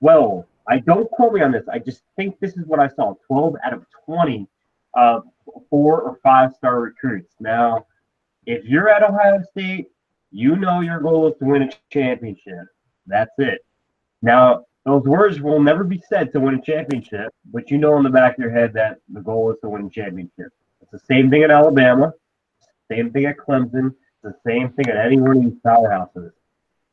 [0.00, 0.44] 12.
[0.68, 1.66] I don't quote me on this.
[1.72, 3.14] I just think this is what I saw.
[3.26, 4.46] 12 out of 20
[4.94, 5.20] uh,
[5.70, 7.34] four or five star recruits.
[7.40, 7.86] Now,
[8.46, 9.90] if you're at Ohio State,
[10.30, 12.66] you know your goal is to win a championship.
[13.06, 13.64] That's it.
[14.22, 18.04] Now, those words will never be said to win a championship, but you know in
[18.04, 20.52] the back of your head that the goal is to win a championship.
[20.80, 22.12] It's the same thing at Alabama.
[22.90, 23.94] Same thing at Clemson.
[24.22, 26.32] The same thing at any one of these powerhouses.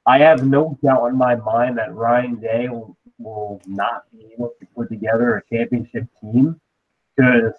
[0.05, 4.51] I have no doubt in my mind that Ryan Day will, will not be able
[4.59, 6.59] to put together a championship team
[7.15, 7.53] because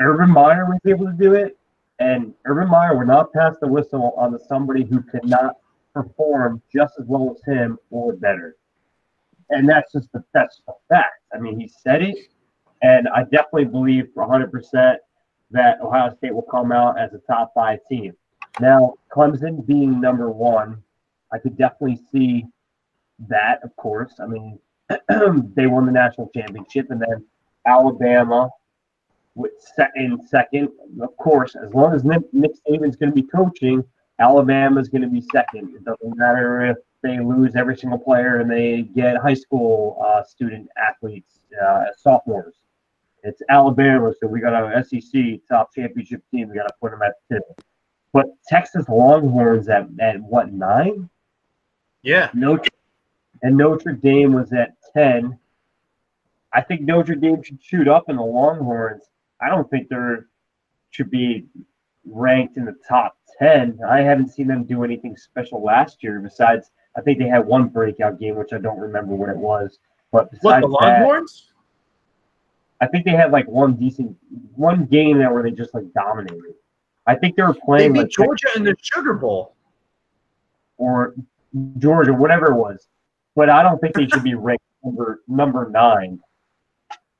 [0.00, 1.57] Urban Meyer was able to do it,
[1.98, 5.56] and Urban Meyer would not pass the whistle on somebody who could not
[5.92, 8.56] perform just as well as him or better.
[9.50, 11.22] And that's just the that's the fact.
[11.34, 12.16] I mean, he said it,
[12.82, 15.00] and I definitely believe 100 percent
[15.50, 18.12] that Ohio State will come out as a top five team.
[18.60, 20.82] Now, Clemson being number one,
[21.32, 22.44] I could definitely see
[23.28, 24.14] that, of course.
[24.20, 24.58] I mean,
[25.56, 27.24] they won the national championship, and then
[27.66, 28.50] Alabama
[29.38, 30.68] with set in second.
[31.00, 33.84] Of course, as long as Nick, Nick Saban's going to be coaching,
[34.18, 35.74] Alabama's going to be second.
[35.74, 40.24] It doesn't matter if they lose every single player and they get high school uh,
[40.24, 42.56] student athletes, uh, sophomores.
[43.22, 46.48] It's Alabama, so we got our SEC top championship team.
[46.48, 47.40] We got to put them at two.
[48.12, 51.08] But Texas Longhorns at, at what nine?
[52.02, 52.30] Yeah.
[52.34, 52.70] Notre
[53.42, 55.38] and Notre Dame was at ten.
[56.52, 59.04] I think Notre Dame should shoot up in the Longhorns.
[59.40, 60.26] I don't think they're
[60.90, 61.46] should be
[62.06, 63.78] ranked in the top ten.
[63.86, 66.20] I haven't seen them do anything special last year.
[66.20, 69.78] Besides, I think they had one breakout game, which I don't remember what it was.
[70.10, 71.52] But besides What the that, Longhorns?
[72.80, 74.16] I think they had like one decent
[74.54, 76.54] one game that where they just like dominated.
[77.06, 79.54] I think they were They playing beat like Georgia in the Sugar Bowl.
[80.76, 81.14] or
[81.78, 82.88] Georgia, whatever it was.
[83.34, 86.20] But I don't think they should be ranked number number nine.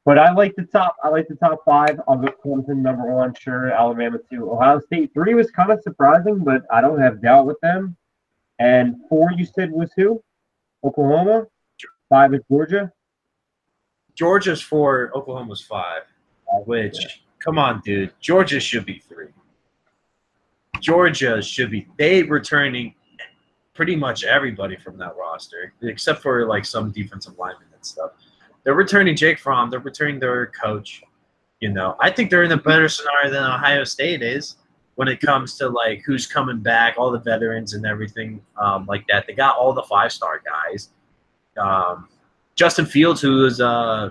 [0.08, 0.96] But I like the top.
[1.04, 2.00] I like the top five.
[2.08, 3.70] I'll go Clemson number one, sure.
[3.70, 4.50] Alabama two.
[4.50, 7.94] Ohio State three was kind of surprising, but I don't have doubt with them.
[8.58, 10.24] And four you said was who?
[10.82, 11.46] Oklahoma.
[12.08, 12.90] Five is Georgia.
[14.14, 16.04] Georgia's four, Oklahoma's five.
[16.64, 18.14] Which, come on, dude.
[18.18, 19.28] Georgia should be three.
[20.80, 21.86] Georgia should be.
[21.98, 22.94] They returning
[23.74, 28.12] pretty much everybody from that roster, except for like some defensive linemen and stuff.
[28.64, 29.70] They're returning Jake Fromm.
[29.70, 31.02] They're returning their coach.
[31.60, 34.56] You know, I think they're in a better scenario than Ohio State is
[34.94, 39.06] when it comes to like who's coming back, all the veterans and everything um, like
[39.08, 39.26] that.
[39.26, 40.90] They got all the five star guys.
[41.56, 42.08] Um,
[42.56, 44.10] Justin Fields, who was uh,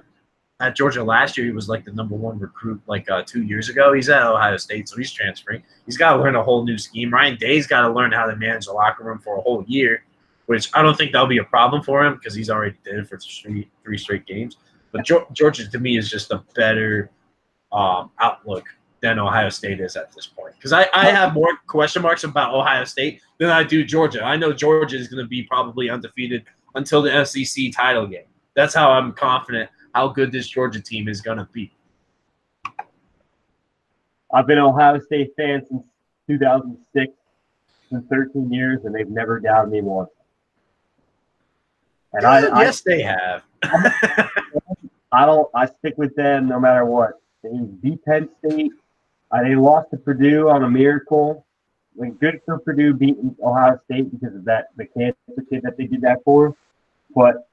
[0.60, 3.70] at Georgia last year, he was like the number one recruit like uh, two years
[3.70, 3.94] ago.
[3.94, 5.62] He's at Ohio State, so he's transferring.
[5.86, 7.14] He's got to learn a whole new scheme.
[7.14, 10.04] Ryan Day's got to learn how to manage the locker room for a whole year,
[10.48, 13.08] which I don't think that'll be a problem for him because he's already did it
[13.08, 14.58] for three, three straight games.
[14.92, 17.12] But Georgia, to me, is just a better
[17.72, 18.66] um, outlook
[19.02, 20.56] than Ohio State is at this point.
[20.56, 24.24] Because I, I have more question marks about Ohio State than I do Georgia.
[24.24, 28.26] I know Georgia is going to be probably undefeated until the SEC title game.
[28.56, 31.72] That's how I'm confident how good this Georgia team is going to be.
[34.34, 35.84] I've been an Ohio State fan since
[36.28, 37.14] 2006,
[37.92, 40.10] in 13 years, and they've never doubted me once.
[42.14, 43.44] And I, I, yes, they have.
[45.12, 45.50] I don't.
[45.54, 47.14] I stick with them no matter what.
[47.44, 47.50] They
[47.82, 48.72] beat Penn State.
[49.32, 51.46] Uh, they lost to Purdue on a miracle.
[51.96, 55.18] Like good for Purdue beating Ohio State because of that the cancer
[55.50, 56.56] kid that they did that for.
[57.16, 57.50] But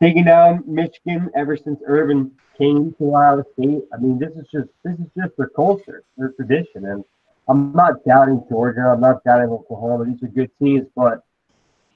[0.00, 4.68] taking down Michigan ever since Urban came to Ohio State, I mean this is just
[4.82, 6.86] this is just their culture, their tradition.
[6.86, 7.04] And
[7.48, 8.88] I'm not doubting Georgia.
[8.88, 10.06] I'm not doubting Oklahoma.
[10.06, 11.22] These are good teams, but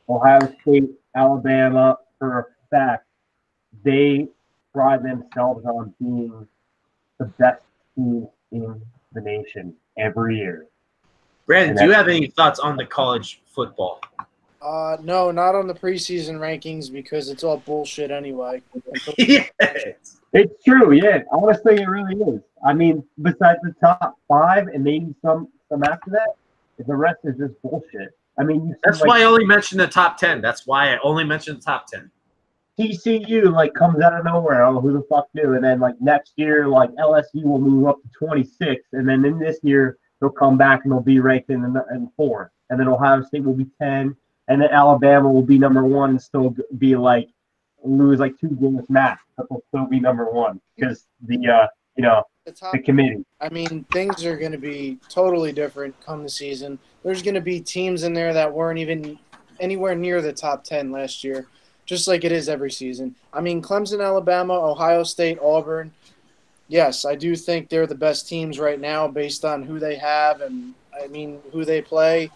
[0.08, 3.04] Ohio State, Alabama, for a fact,
[3.84, 4.28] they
[4.72, 6.46] pride themselves on being
[7.18, 7.62] the best
[7.96, 8.80] team in
[9.12, 10.66] the nation every year.
[11.46, 14.00] Brandon, do you have any thoughts on the college football?
[14.60, 18.60] Uh, no, not on the preseason rankings because it's all bullshit anyway.
[19.18, 20.18] yes.
[20.32, 21.22] It's true, yeah.
[21.32, 22.40] Honestly, it really is.
[22.64, 26.34] I mean, besides the top five and maybe some some after that,
[26.86, 28.16] the rest is just bullshit.
[28.38, 30.40] I mean, That's like, why I only mentioned the top 10.
[30.40, 32.10] That's why I only mentioned the top 10.
[32.78, 34.64] TCU like comes out of nowhere.
[34.64, 35.54] Oh, who the fuck knew?
[35.54, 39.38] And then like next year, like LSU will move up to 26, and then in
[39.38, 42.86] this year they'll come back and they'll be ranked in the in fourth, and then
[42.86, 44.14] Ohio State will be 10,
[44.46, 47.28] and then Alabama will be number one and still be like
[47.82, 51.66] lose like two games max, but they'll still be number one because the uh
[51.98, 53.24] you know The top, the committee.
[53.40, 56.78] I mean, things are going to be totally different come the season.
[57.04, 59.18] There's going to be teams in there that weren't even
[59.60, 61.46] anywhere near the top 10 last year,
[61.84, 63.16] just like it is every season.
[63.32, 65.92] I mean, Clemson, Alabama, Ohio State, Auburn.
[66.68, 70.40] Yes, I do think they're the best teams right now based on who they have
[70.40, 72.30] and, I mean, who they play.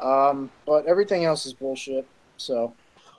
[0.00, 2.06] Um, but everything else is bullshit.
[2.36, 2.72] So,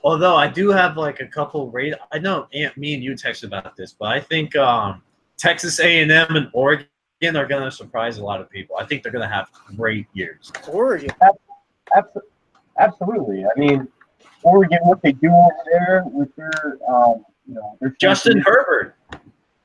[0.04, 1.94] Although I do have like a couple rate.
[2.12, 5.02] I know Aunt, me and you texted about this, but I think um,
[5.38, 6.88] Texas A&M and Oregon
[7.24, 8.78] are going to surprise a lot of people.
[8.78, 10.52] I think they're going to have great years.
[10.68, 11.10] Oregon.
[12.78, 13.46] Absolutely.
[13.46, 13.88] I mean,
[14.44, 18.96] Oregon, what they do over there with their, um, you know, their Justin Herbert.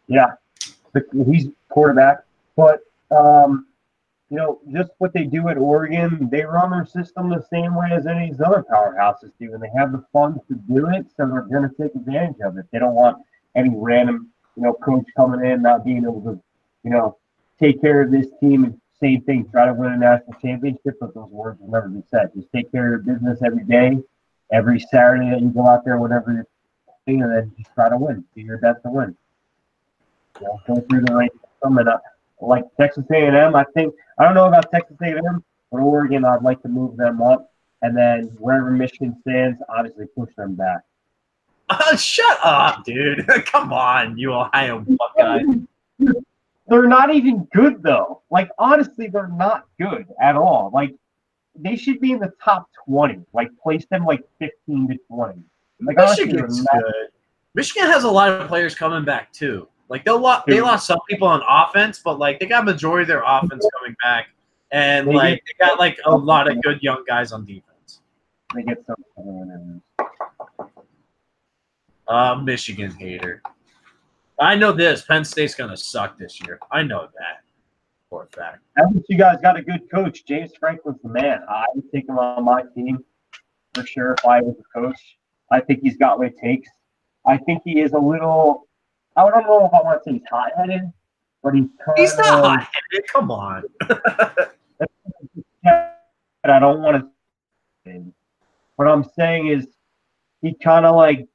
[0.06, 0.32] Yeah,
[1.26, 2.24] he's quarterback.
[2.56, 3.66] But um,
[4.30, 7.88] you know, just what they do at Oregon, they run their system the same way
[7.92, 11.06] as any of these other powerhouses do, and they have the funds to do it,
[11.16, 12.66] so they're going to take advantage of it.
[12.70, 13.18] They don't want
[13.56, 16.40] any random, you know, coach coming in not being able to,
[16.82, 17.16] you know,
[17.59, 21.14] take care of this team and same thing, try to win a national championship, but
[21.14, 22.30] those words will never be said.
[22.34, 23.98] Just take care of your business every day,
[24.53, 26.46] every Saturday that you go out there, whatever you're
[27.07, 28.24] doing, and then just try to win.
[28.34, 29.16] Do your best to win.
[30.40, 31.30] You know, go through the right
[31.62, 31.98] and uh,
[32.40, 33.55] like Texas A&M.
[33.55, 37.22] I think I don't know about Texas A&M, but Oregon, I'd like to move them
[37.22, 40.80] up, and then wherever Michigan stands, obviously push them back.
[41.70, 43.26] Uh, shut up, dude.
[43.46, 45.42] Come on, you Ohio Buckeye.
[46.66, 48.22] They're not even good though.
[48.30, 50.70] Like honestly, they're not good at all.
[50.74, 50.94] Like
[51.56, 53.20] they should be in the top twenty.
[53.32, 55.42] Like place them like fifteen to twenty.
[55.80, 57.08] Like Michigan's good.
[57.54, 59.68] Michigan has a lot of players coming back too.
[59.88, 63.08] Like they lost, they lost some people on offense, but like they got majority of
[63.08, 64.28] their offense coming back,
[64.70, 68.00] and They like they got like a lot of good young guys on defense.
[68.54, 69.82] they get some.
[72.11, 73.40] Uh, Michigan hater.
[74.40, 75.02] I know this.
[75.02, 76.58] Penn State's gonna suck this year.
[76.72, 77.42] I know that
[78.08, 78.58] for a fact.
[78.76, 80.24] At least you guys got a good coach.
[80.26, 81.42] James Franklin's the man.
[81.48, 83.04] I would take him on my team
[83.74, 84.98] for sure if I was a coach.
[85.52, 86.68] I think he's got what it takes.
[87.24, 88.66] I think he is a little.
[89.16, 90.90] I don't know if I want to say he's hot headed,
[91.44, 92.44] but he's kind He's not of.
[92.44, 93.06] hot headed.
[93.12, 93.62] Come on.
[95.64, 97.08] I don't want
[97.86, 98.12] to.
[98.74, 99.68] What I'm saying is,
[100.42, 101.28] he kind of like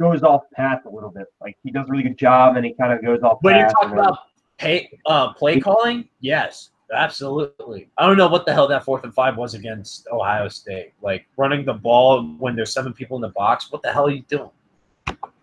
[0.00, 1.26] goes off path a little bit.
[1.40, 3.38] Like he does a really good job, and he kind of goes off.
[3.40, 4.18] When you're path talking about
[4.58, 7.88] pay, uh, play calling, yes, absolutely.
[7.98, 10.92] I don't know what the hell that fourth and five was against Ohio State.
[11.02, 13.70] Like running the ball when there's seven people in the box.
[13.70, 14.50] What the hell are you doing?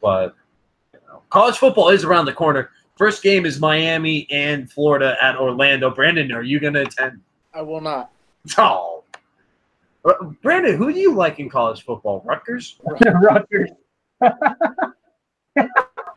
[0.02, 0.36] But
[0.94, 2.70] you know, college football is around the corner.
[2.96, 5.90] First game is Miami and Florida at Orlando.
[5.90, 7.22] Brandon, are you going to attend?
[7.54, 8.12] I will not.
[8.60, 9.04] Oh.
[10.08, 12.22] Uh, Brandon, who do you like in college football?
[12.24, 12.80] Rutgers?
[13.22, 13.72] Rutgers.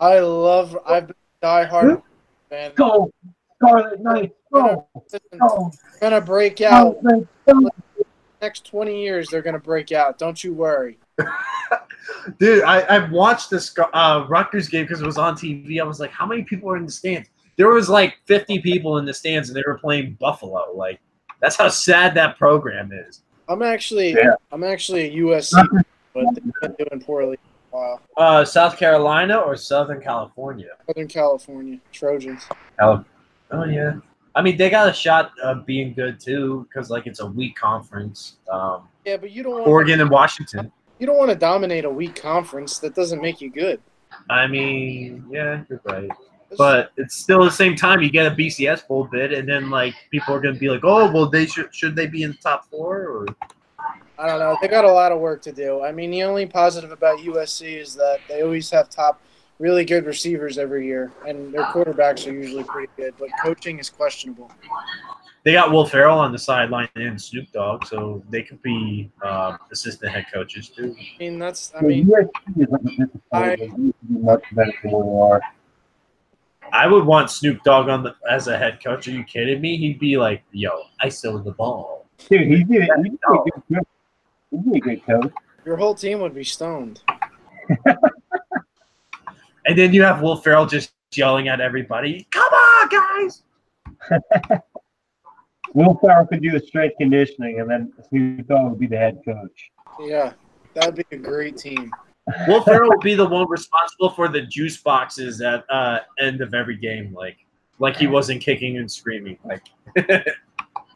[0.01, 0.79] I love.
[0.87, 2.03] I've been diehard
[2.49, 2.73] fan.
[2.75, 3.11] Go,
[3.57, 4.35] Scarlet Knights.
[4.53, 7.03] Go, They're go, gonna break out.
[7.03, 7.71] go, go.
[8.41, 10.19] Next twenty years, they're gonna break out.
[10.19, 10.99] Don't you worry.
[12.39, 15.81] Dude, I, I watched this uh, Rutgers game because it was on TV.
[15.81, 17.29] I was like, how many people are in the stands?
[17.57, 20.73] There was like 50 people in the stands, and they were playing Buffalo.
[20.75, 21.01] Like,
[21.41, 23.23] that's how sad that program is.
[23.49, 24.13] I'm actually.
[24.13, 24.35] Yeah.
[24.53, 25.85] I'm actually a USC,
[26.15, 27.39] but they've been doing poorly
[27.79, 28.01] a while.
[28.17, 30.71] Uh, South Carolina or Southern California?
[30.87, 32.47] Southern California Trojans.
[32.81, 33.05] Oh
[33.65, 33.95] yeah.
[34.35, 37.57] I mean, they got a shot of being good too because like it's a weak
[37.57, 38.37] conference.
[38.51, 39.67] Um, Yeah, but you don't want.
[39.67, 40.71] Oregon and Washington.
[40.99, 42.79] You don't want to dominate a weak conference.
[42.79, 43.81] That doesn't make you good.
[44.31, 46.11] I mean, yeah, you're right.
[46.57, 49.95] But it's still the same time you get a BCS bowl bid, and then like
[50.11, 52.71] people are gonna be like, oh, well, they should should they be in the top
[52.71, 53.27] four or
[54.19, 54.57] I don't know.
[54.61, 55.83] They got a lot of work to do.
[55.83, 59.21] I mean, the only positive about USC is that they always have top,
[59.61, 63.15] really good receivers every year, and their quarterbacks are usually pretty good.
[63.19, 64.51] But coaching is questionable.
[65.45, 69.57] they got Will Ferrell on the sideline and Snoop Dogg, so they could be uh,
[69.71, 70.97] assistant head coaches too.
[70.99, 71.73] I mean, that's.
[71.77, 73.23] I The mean, USC is like a disappointment.
[73.33, 75.53] I- They used to be much better than what they are.
[76.73, 79.07] I would want Snoop Dogg on the as a head coach.
[79.09, 79.77] Are you kidding me?
[79.79, 83.21] He'd be like, "Yo, I still the ball." Dude, he'd be, he'd be a good
[83.25, 83.85] coach.
[84.51, 85.33] He'd be a good coach.
[85.65, 87.03] your whole team would be stoned.
[89.69, 93.43] And then you have Will Ferrell just yelling at everybody, "Come on, guys!"
[95.75, 99.21] Will Ferrell could do the strength conditioning, and then Snoop Dogg would be the head
[99.27, 99.71] coach.
[100.01, 100.33] Yeah,
[100.73, 101.91] that'd be a great team.
[102.47, 106.55] Will Ferrell would be the one responsible for the juice boxes at uh, end of
[106.55, 107.37] every game, like
[107.79, 109.37] like he wasn't kicking and screaming.
[109.45, 109.67] Like,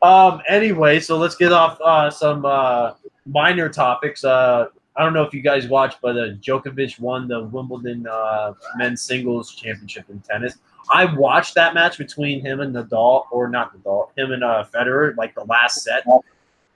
[0.02, 0.42] um.
[0.48, 2.92] Anyway, so let's get off uh, some uh,
[3.26, 4.24] minor topics.
[4.24, 8.52] Uh, I don't know if you guys watched, but uh, Djokovic won the Wimbledon uh,
[8.76, 10.58] men's singles championship in tennis.
[10.92, 15.16] I watched that match between him and Nadal, or not Nadal, him and uh, Federer,
[15.16, 16.04] like the last set.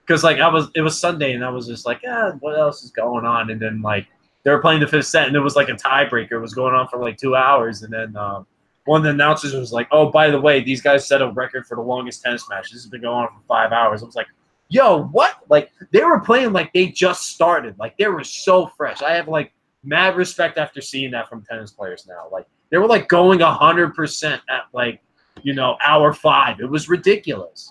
[0.06, 2.82] Because like I was, it was Sunday, and I was just like, yeah, what else
[2.82, 3.50] is going on?
[3.50, 4.06] And then like
[4.44, 6.32] they were playing the fifth set, and it was like a tiebreaker.
[6.32, 8.46] It was going on for like two hours, and then um,
[8.86, 11.66] one of the announcers was like, "Oh, by the way, these guys set a record
[11.66, 12.70] for the longest tennis match.
[12.70, 14.28] This has been going on for five hours." I was like,
[14.68, 17.78] "Yo, what?" Like they were playing like they just started.
[17.78, 19.02] Like they were so fresh.
[19.02, 19.52] I have like
[19.84, 22.28] mad respect after seeing that from tennis players now.
[22.30, 25.00] Like they were like going hundred percent at like
[25.42, 26.60] you know hour five.
[26.60, 27.70] It was ridiculous.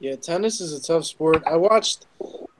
[0.00, 1.42] Yeah, tennis is a tough sport.
[1.46, 2.06] I watched.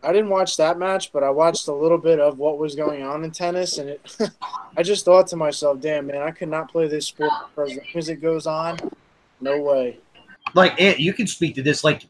[0.05, 3.03] I didn't watch that match, but I watched a little bit of what was going
[3.03, 4.19] on in tennis, and it.
[4.77, 7.71] I just thought to myself, "Damn, man, I could not play this sport for as
[7.71, 8.79] long as it goes on.
[9.41, 9.99] No way."
[10.53, 12.03] like Ant, you can speak to this like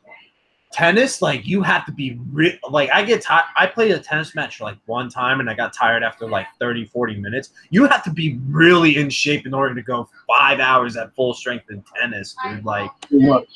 [0.72, 4.34] tennis like you have to be re- like i get tired i played a tennis
[4.34, 8.03] match like one time and i got tired after like 30 40 minutes you have
[8.03, 11.82] to be really in shape in order to go five hours at full strength in
[12.01, 13.47] tennis dude like Look,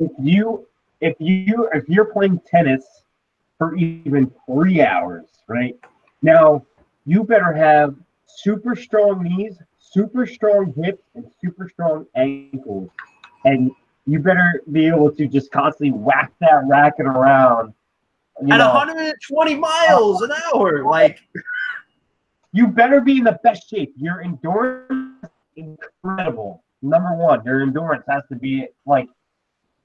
[0.00, 0.66] if you
[1.00, 2.84] if you if you're playing tennis
[3.58, 5.76] for even three hours, right?
[6.22, 6.64] Now
[7.04, 7.94] you better have
[8.26, 12.88] super strong knees, super strong hips, and super strong ankles.
[13.44, 13.70] And
[14.06, 17.74] you better be able to just constantly whack that racket around.
[18.40, 21.18] At know, 120 miles an hour, like
[22.52, 23.92] you better be in the best shape.
[23.96, 26.62] Your endurance is incredible.
[26.80, 29.08] Number one, your endurance has to be like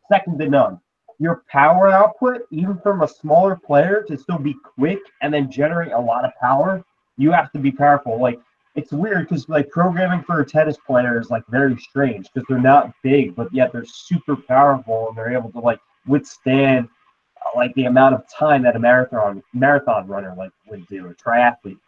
[0.08, 0.80] second to none.
[1.24, 5.94] Your power output, even from a smaller player, to still be quick and then generate
[5.94, 6.84] a lot of power,
[7.18, 8.20] you have to be powerful.
[8.20, 8.40] Like
[8.76, 12.60] it's weird because like programming for a tennis player is like very strange because they're
[12.60, 16.90] not big, but yet they're super powerful and they're able to like withstand
[17.38, 21.14] uh, like the amount of time that a marathon marathon runner like would do, a
[21.14, 21.80] triathlete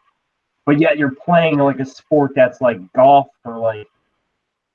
[0.66, 3.88] but yet you're playing like a sport that's like golf or like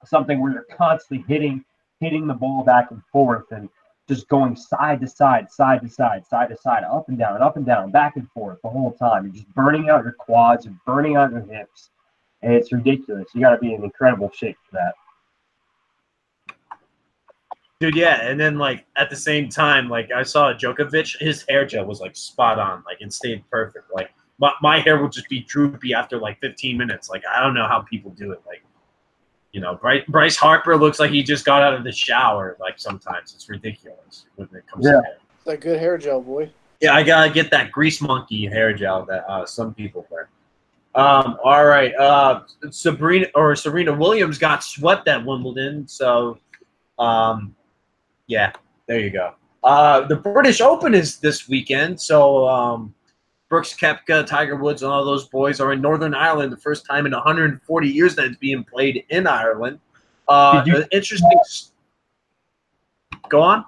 [0.04, 1.64] something where you're constantly hitting
[2.00, 3.68] hitting the ball back and forth and
[4.10, 7.56] just going side to side, side to side, side to side, up and down, up
[7.56, 9.24] and down, back and forth the whole time.
[9.24, 11.90] You're just burning out your quads and burning out your hips.
[12.42, 13.28] And it's ridiculous.
[13.34, 14.94] You got to be in incredible shape for that.
[17.78, 21.64] Dude, yeah, and then like at the same time, like I saw Djokovic, his hair
[21.64, 23.86] gel was like spot on, like it stayed perfect.
[23.94, 27.08] Like my, my hair would just be droopy after like 15 minutes.
[27.08, 28.42] Like I don't know how people do it.
[28.46, 28.62] Like,
[29.52, 32.56] you know, Bryce, Bryce Harper looks like he just got out of the shower.
[32.60, 34.92] Like sometimes it's ridiculous when it comes Yeah.
[34.92, 35.18] to hair.
[35.36, 36.50] It's that good hair gel, boy.
[36.80, 40.28] Yeah, I gotta get that grease monkey hair gel that uh, some people wear.
[40.94, 46.38] Um, all right, uh, Sabrina or Serena Williams got swept at Wimbledon, so
[46.98, 47.54] um,
[48.26, 48.52] yeah,
[48.86, 49.34] there you go.
[49.62, 52.94] Uh, the British Open is this weekend, so um,
[53.50, 56.52] Brooks Koepka, Tiger Woods, and all those boys are in Northern Ireland.
[56.52, 59.80] The first time in 140 years that it's being played in Ireland.
[60.28, 61.28] Uh, you- interesting.
[63.28, 63.64] Go on.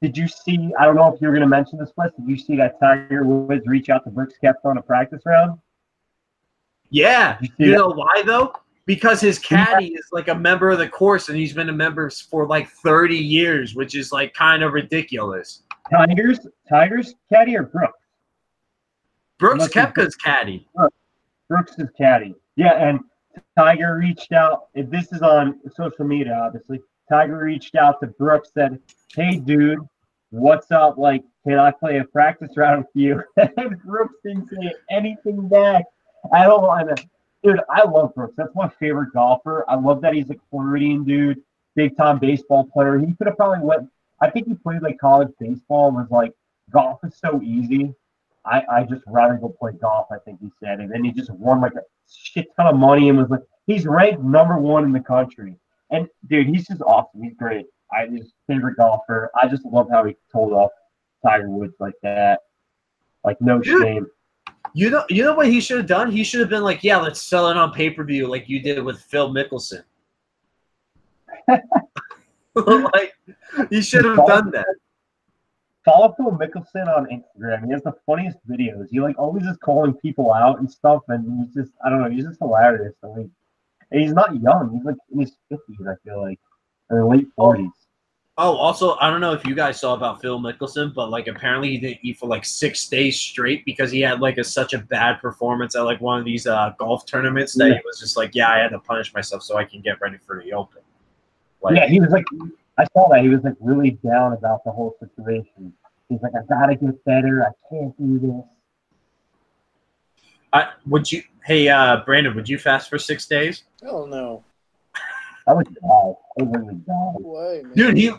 [0.00, 0.70] Did you see?
[0.78, 2.78] I don't know if you were going to mention this, but did you see that
[2.78, 5.58] Tiger Woods reach out to Brooks Koepka on a practice round?
[6.90, 7.38] Yeah.
[7.40, 8.52] You You know why though?
[8.86, 12.08] Because his caddy is like a member of the course, and he's been a member
[12.10, 15.62] for like 30 years, which is like kind of ridiculous.
[15.90, 17.98] Tigers, Tigers, caddy or Brooks?
[19.38, 20.68] Brooks Koepka's caddy.
[21.48, 22.34] Brooks is caddy.
[22.56, 23.00] Yeah, and
[23.58, 24.68] Tiger reached out.
[24.74, 26.80] If this is on social media, obviously,
[27.10, 28.80] Tiger reached out to Brooks, said,
[29.14, 29.80] "Hey, dude,
[30.30, 30.96] what's up?
[30.96, 35.84] Like, can I play a practice round with you?" and Brooks didn't say anything back
[36.32, 36.72] at all.
[36.72, 36.96] And uh,
[37.42, 38.34] dude, I love Brooks.
[38.36, 39.64] That's my favorite golfer.
[39.68, 41.42] I love that he's a Floridian dude,
[41.74, 42.98] big time baseball player.
[42.98, 43.88] He could have probably went.
[44.20, 46.32] I think he played like college baseball and was like,
[46.70, 47.92] golf is so easy.
[48.46, 50.80] I, I just rather go play golf, I think he said.
[50.80, 53.86] And then he just won like a shit ton of money and was like, he's
[53.86, 55.56] ranked number one in the country.
[55.90, 57.22] And dude, he's just awesome.
[57.22, 57.66] He's great.
[57.92, 59.30] I his favorite golfer.
[59.40, 60.70] I just love how he told off
[61.24, 62.40] Tiger Woods like that.
[63.24, 63.82] Like no Dude.
[63.82, 64.06] shame.
[64.72, 66.10] You know, you know what he should have done?
[66.10, 68.60] He should have been like, "Yeah, let's sell it on pay per view, like you
[68.60, 69.84] did with Phil Mickelson."
[72.94, 73.14] like,
[73.70, 74.66] he should have done that.
[75.84, 77.66] Follow Phil Mickelson on Instagram.
[77.66, 78.88] He has the funniest videos.
[78.90, 82.10] He like always is calling people out and stuff, and he's just I don't know,
[82.10, 82.94] he's just hilarious.
[83.02, 83.30] I mean,
[83.92, 84.72] he's not young.
[84.74, 86.40] He's like in his fifties, I feel like,
[86.90, 87.70] or late forties.
[88.36, 91.68] Oh, also, I don't know if you guys saw about Phil Mickelson, but like apparently
[91.70, 94.78] he didn't eat for like six days straight because he had like a such a
[94.78, 97.74] bad performance at like one of these uh, golf tournaments that Yeah.
[97.74, 100.16] he was just like, yeah, I had to punish myself so I can get ready
[100.26, 100.80] for the Open.
[101.62, 102.24] Like, yeah, he was like,
[102.78, 105.72] I saw that he was like really down about the whole situation.
[106.08, 107.44] He's like, I gotta get better.
[107.44, 108.44] I can't do this.
[110.52, 111.22] I, would you?
[111.44, 113.64] Hey, uh, Brandon, would you fast for six days?
[113.82, 114.44] Hell no.
[115.46, 115.80] I would die.
[115.82, 116.82] I would literally die.
[116.88, 117.72] No way, man.
[117.74, 118.12] Dude, he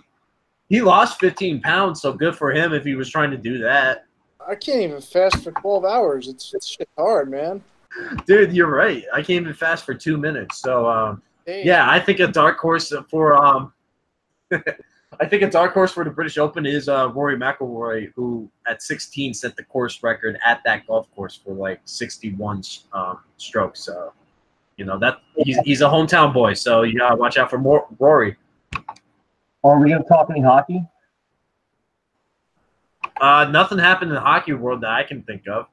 [0.69, 4.05] he lost 15 pounds, so good for him if he was trying to do that.
[4.47, 6.27] I can't even fast for 12 hours.
[6.27, 7.63] It's, it's shit hard, man.
[8.25, 9.03] Dude, you're right.
[9.13, 10.59] I can't even fast for two minutes.
[10.59, 11.65] So, um, Damn.
[11.65, 13.73] yeah, I think a dark horse for um,
[15.19, 18.81] I think a dark horse for the British Open is uh, Rory McIlroy, who at
[18.81, 23.81] 16 set the course record at that golf course for like 61 um, strokes.
[23.81, 24.11] So,
[24.77, 26.53] you know that he's he's a hometown boy.
[26.53, 28.35] So you gotta watch out for more Rory.
[29.63, 30.85] Are we gonna talk any hockey?
[33.21, 35.67] Uh, nothing happened in the hockey world that I can think of.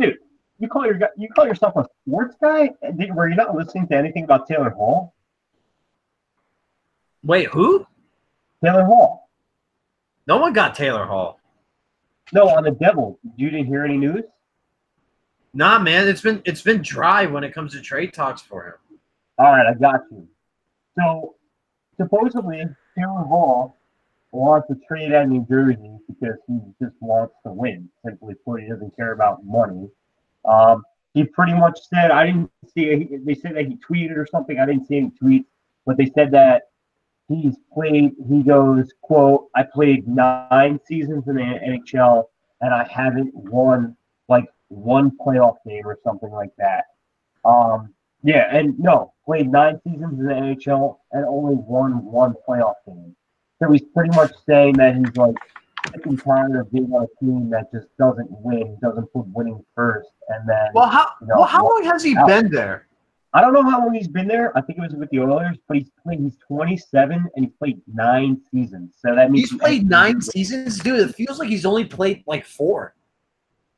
[0.00, 0.16] Dude,
[0.58, 2.70] you call your you call yourself a sports guy?
[3.14, 5.12] Were you not listening to anything about Taylor Hall?
[7.26, 7.84] Wait, who?
[8.64, 9.28] Taylor Hall.
[10.28, 11.40] No one got Taylor Hall.
[12.32, 13.18] No, on the Devils.
[13.36, 14.22] You didn't hear any news?
[15.52, 18.98] Nah, man, it's been it's been dry when it comes to trade talks for him.
[19.38, 20.28] All right, I got you.
[20.96, 21.34] So
[21.96, 22.62] supposedly
[22.96, 23.76] Taylor Hall
[24.30, 27.88] wants to trade out of New Jersey because he just wants to win.
[28.04, 29.88] Simply put, he doesn't care about money.
[30.44, 32.84] Um, he pretty much said I didn't see.
[32.84, 33.26] It.
[33.26, 34.60] They said that he tweeted or something.
[34.60, 35.46] I didn't see any tweets,
[35.86, 36.68] but they said that
[37.28, 38.14] he's played.
[38.28, 42.24] He goes, "quote I played nine seasons in the NHL
[42.60, 43.96] and I haven't won
[44.28, 46.84] like one playoff game or something like that."
[47.44, 52.74] Um, yeah, and no, played nine seasons in the NHL and only won one playoff
[52.86, 53.14] game.
[53.62, 55.36] So he's pretty much saying that he's like
[55.92, 59.64] sick and tired of being on a team that just doesn't win, doesn't put winning
[59.74, 60.68] first, and then.
[60.74, 62.26] Well, how you know, well how long has he out.
[62.26, 62.85] been there?
[63.32, 64.56] I don't know how long he's been there.
[64.56, 66.20] I think it was with the Oilers, but he's played.
[66.20, 68.94] He's 27 and he played nine seasons.
[68.98, 71.10] So that means He's played nine seasons, dude.
[71.10, 72.94] It feels like he's only played like four.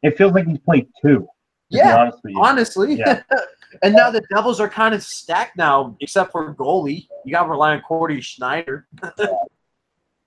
[0.03, 1.29] It feels like he's played two.
[1.71, 2.41] Yeah, honest with you.
[2.43, 2.95] honestly.
[2.95, 3.23] Yeah.
[3.83, 7.09] and now the Devils are kind of stacked now, except for goalie.
[7.25, 8.87] You got to rely on Cory Schneider.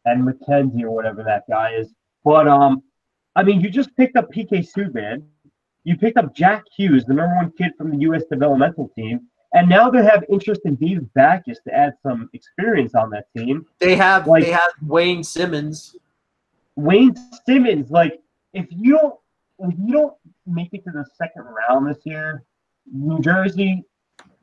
[0.05, 1.93] and McKenzie or whatever that guy is.
[2.23, 2.83] But um,
[3.35, 5.23] I mean, you just picked up PK Subban.
[5.83, 8.23] You picked up Jack Hughes, the number one kid from the U.S.
[8.29, 9.21] developmental team,
[9.53, 13.65] and now they have interest in Dave Backus to add some experience on that team.
[13.79, 15.95] They have Like- they have Wayne Simmonds.
[16.75, 17.15] Wayne
[17.45, 18.21] Simmonds, like
[18.53, 19.15] if you don't
[19.59, 20.13] if you don't
[20.47, 22.43] make it to the second round this year,
[22.91, 23.83] New Jersey,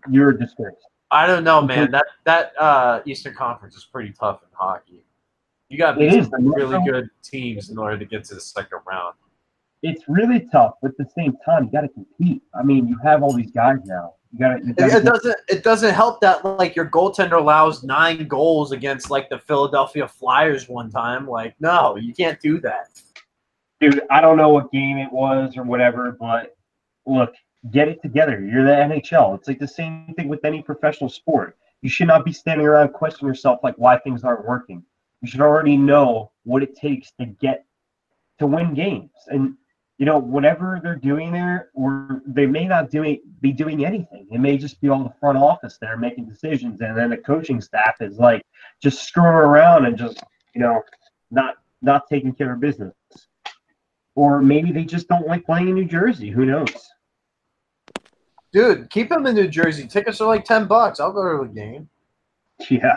[0.08, 0.74] you're a disgrace.
[1.10, 1.90] I don't know, man.
[1.90, 5.04] That that uh, Eastern Conference is pretty tough in hockey.
[5.70, 6.28] You got to It beat is.
[6.28, 9.14] some really good teams in order to get to the second round.
[9.82, 12.42] It's really tough, but at the same time, you got to compete.
[12.54, 14.14] I mean, you have all these guys now.
[14.32, 14.56] You got to.
[14.56, 19.28] It, it doesn't it doesn't help that like your goaltender allows nine goals against like
[19.28, 21.28] the Philadelphia Flyers one time.
[21.28, 23.00] Like, no, you can't do that.
[23.80, 26.56] dude, I don't know what game it was or whatever, but
[27.06, 27.32] look,
[27.70, 28.40] get it together.
[28.40, 29.36] You're the NHL.
[29.38, 31.56] It's like the same thing with any professional sport.
[31.82, 34.82] You should not be standing around questioning yourself like why things aren't working.
[35.22, 37.64] You should already know what it takes to get
[38.38, 39.10] to win games.
[39.28, 39.54] And
[39.98, 44.26] you know, whatever they're doing there, or they may not doing be doing anything.
[44.30, 47.60] It may just be all the front office there making decisions, and then the coaching
[47.60, 48.42] staff is like
[48.82, 50.22] just screwing around and just
[50.54, 50.82] you know
[51.30, 52.94] not not taking care of business
[54.18, 56.28] or maybe they just don't like playing in New Jersey.
[56.28, 56.90] Who knows?
[58.52, 59.86] Dude, keep them in New Jersey.
[59.86, 60.98] Tickets are like ten bucks.
[60.98, 61.88] I'll go to the game.
[62.68, 62.96] Yeah,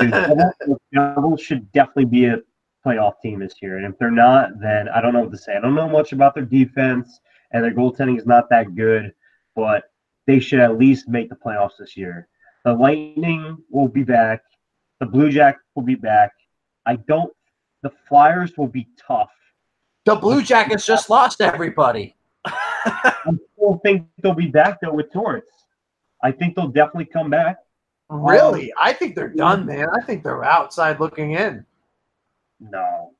[0.00, 2.38] Dude, the Devils should definitely be a
[2.86, 5.56] playoff team this year, and if they're not, then I don't know what to say.
[5.56, 7.20] I don't know much about their defense,
[7.50, 9.12] and their goaltending is not that good,
[9.56, 9.90] but
[10.26, 12.28] they should at least make the playoffs this year.
[12.64, 14.42] The Lightning will be back.
[15.00, 16.32] The Blue Jackets will be back.
[16.86, 17.32] I don't.
[17.82, 19.30] The Flyers will be tough.
[20.04, 22.16] The Blue Jackets just lost everybody.
[22.44, 23.12] I
[23.56, 25.50] still think they'll be back though with Torrance.
[26.22, 27.58] I think they'll definitely come back.
[28.08, 28.72] Really?
[28.80, 29.88] I think they're done, man.
[29.92, 31.66] I think they're outside looking in.
[32.60, 33.12] No.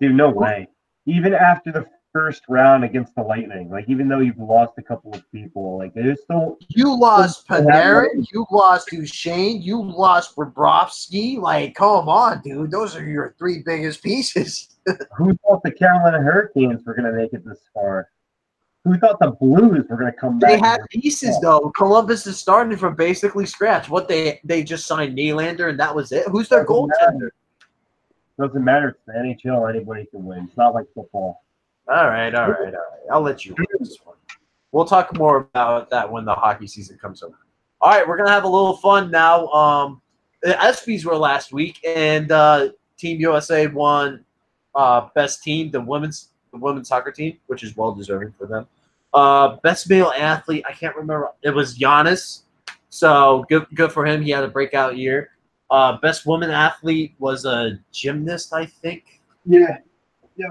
[0.00, 0.68] Dude, no way.
[1.06, 5.14] Even after the first round against the Lightning, like even though you've lost a couple
[5.14, 11.38] of people, like there's still You lost Panarin, you lost Duchene, you lost Bobrovsky.
[11.38, 12.70] Like, come on, dude.
[12.70, 14.68] Those are your three biggest pieces.
[15.16, 18.08] who thought the Carolina Hurricanes were gonna make it this far?
[18.84, 20.50] Who thought the Blues were gonna come back?
[20.50, 21.70] They had pieces though.
[21.76, 23.88] Columbus is starting from basically scratch.
[23.88, 26.26] What they they just signed Nylander and that was it.
[26.28, 27.30] Who's their goaltender?
[28.38, 28.88] Doesn't matter.
[28.88, 29.68] It's the NHL.
[29.68, 30.44] Anybody can win.
[30.48, 31.44] It's not like football.
[31.88, 32.74] All right, all right, all right.
[33.10, 34.16] I'll let you win this one.
[34.70, 37.36] We'll talk more about that when the hockey season comes over.
[37.80, 39.48] All right, we're gonna have a little fun now.
[39.48, 40.00] Um,
[40.42, 44.24] the ESPYS were last week, and uh, Team USA won
[44.74, 48.66] uh, best team, the women's the women's soccer team, which is well deserving for them.
[49.12, 51.30] Uh, best male athlete, I can't remember.
[51.42, 52.42] It was Giannis,
[52.88, 54.22] so good good for him.
[54.22, 55.31] He had a breakout year.
[55.72, 59.22] Uh, best woman athlete was a gymnast, I think.
[59.46, 59.78] Yeah.
[60.36, 60.48] Yeah.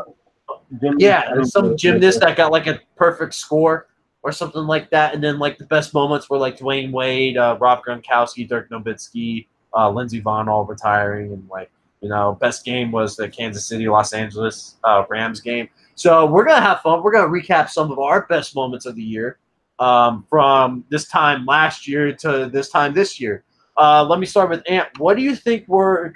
[0.98, 3.88] Yeah, some gymnast that got like a perfect score
[4.24, 5.14] or something like that.
[5.14, 9.46] And then like the best moments were like Dwyane Wade, uh, Rob Gronkowski, Dirk Nowitzki,
[9.76, 11.70] uh, Lindsey Vonn all retiring, and like
[12.02, 15.70] you know, best game was the Kansas City Los Angeles uh, Rams game.
[15.94, 17.04] So we're gonna have fun.
[17.04, 19.38] We're gonna recap some of our best moments of the year
[19.78, 23.44] um, from this time last year to this time this year.
[23.78, 24.90] Uh, let me start with Ant.
[25.00, 26.14] What do you think were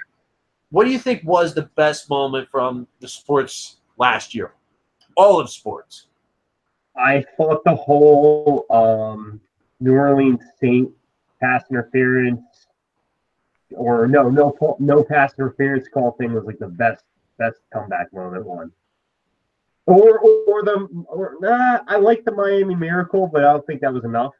[0.70, 4.52] what do you think was the best moment from the sports last year?
[5.16, 6.08] All of sports.
[6.96, 9.40] I thought the whole um,
[9.80, 10.90] New Orleans Saint
[11.40, 12.66] pass interference,
[13.70, 17.04] or no, no, no pass interference call thing was like the best,
[17.38, 18.72] best comeback moment one.
[19.86, 23.92] Or, or the, or, nah, I like the Miami Miracle, but I don't think that
[23.92, 24.32] was enough.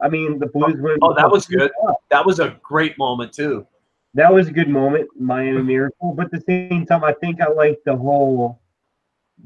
[0.00, 0.98] I mean, the Blues win.
[1.02, 1.70] Oh, that was good.
[2.10, 3.66] That was a great moment too.
[4.14, 6.14] That was a good moment, Miami Miracle.
[6.14, 8.60] But at the same time, I think I like the whole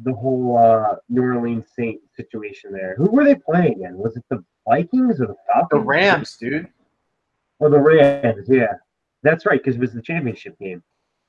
[0.05, 2.95] the whole uh, New Orleans Saint situation there.
[2.97, 3.99] Who were they playing again?
[3.99, 5.81] Was it the Vikings or the Falcons?
[5.83, 6.69] The Rams, dude.
[7.61, 8.47] Oh, the Rams.
[8.49, 8.75] Yeah,
[9.23, 10.83] that's right, because it was the championship game.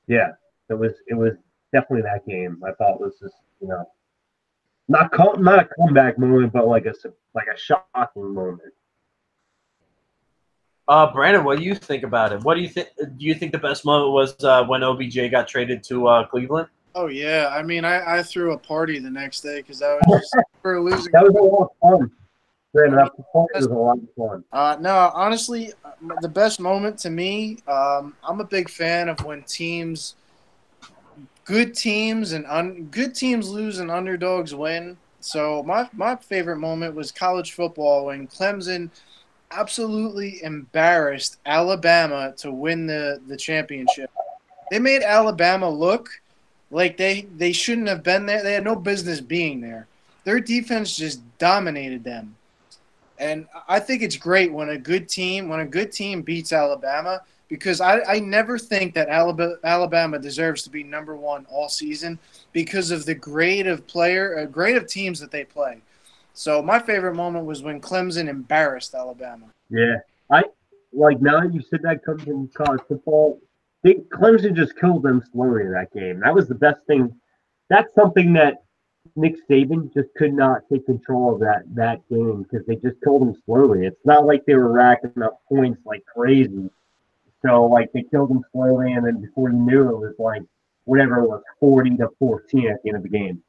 [0.08, 0.32] Yeah,
[0.70, 0.94] it was.
[1.08, 1.34] It was
[1.72, 2.62] definitely that game.
[2.66, 3.86] I thought was just you know
[4.88, 6.94] not com- not a comeback moment, but like a
[7.34, 8.74] like a shocking moment.
[10.88, 12.44] Uh, Brandon, what do you think about it?
[12.44, 12.90] What do you think?
[12.98, 16.68] Do you think the best moment was uh, when OBJ got traded to uh, Cleveland?
[16.96, 20.04] Oh yeah, I mean, I, I threw a party the next day because I was
[20.08, 21.12] just for losing.
[21.14, 22.12] That was a lot of fun.
[22.74, 24.44] Brandon, that was a lot of fun.
[24.52, 25.72] Uh, no, honestly,
[26.22, 30.16] the best moment to me, um, I'm a big fan of when teams,
[31.46, 34.98] good teams and un, good teams lose and underdogs win.
[35.22, 38.90] So my my favorite moment was college football when Clemson
[39.56, 44.12] absolutely embarrassed Alabama to win the, the championship.
[44.72, 46.10] They made Alabama look
[46.72, 48.43] like they, they shouldn't have been there.
[48.43, 49.88] They had no business being there.
[50.24, 52.36] Their defense just dominated them.
[53.20, 57.22] And I think it's great when a good team when a good team beats Alabama
[57.47, 62.18] because I, I never think that Alabama, deserves to be number one all season
[62.51, 65.80] because of the grade of player, uh, grade of teams that they play.
[66.34, 69.46] So my favorite moment was when Clemson embarrassed Alabama.
[69.70, 69.98] Yeah,
[70.32, 70.44] I
[70.92, 73.40] like now you said that comes from college football.
[73.84, 76.22] They, Clemson just killed them slowly in that game.
[76.22, 77.14] That was the best thing.
[77.70, 78.64] That's something that
[79.16, 83.22] Nick Saban just could not take control of that that game because they just killed
[83.22, 83.86] them slowly.
[83.86, 86.70] It's not like they were racking up points like crazy.
[87.46, 90.42] So like they killed them slowly, and then before you knew it was like
[90.86, 93.44] whatever it was, forty to fourteen at the end of the game.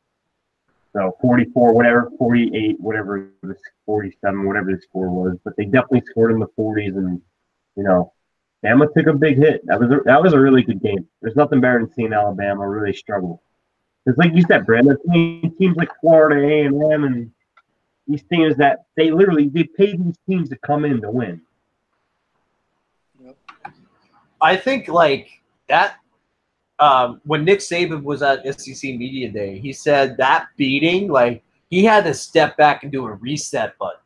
[0.94, 5.36] So 44, whatever, 48, whatever the 47, whatever the score was.
[5.44, 7.20] But they definitely scored in the 40s, and
[7.76, 8.12] you know,
[8.64, 9.66] Bama took a big hit.
[9.66, 11.06] That was a, that was a really good game.
[11.20, 13.42] There's nothing better than seeing Alabama really struggle.
[14.06, 14.96] It's like you said, Brandon.
[15.58, 17.30] Teams like Florida A and M and
[18.06, 21.40] these teams that they literally they pay these teams to come in to win.
[24.40, 25.28] I think like
[25.68, 25.96] that
[26.84, 31.82] um, when Nick Saban was at SEC Media Day, he said that beating, like he
[31.82, 34.00] had to step back and do a reset button.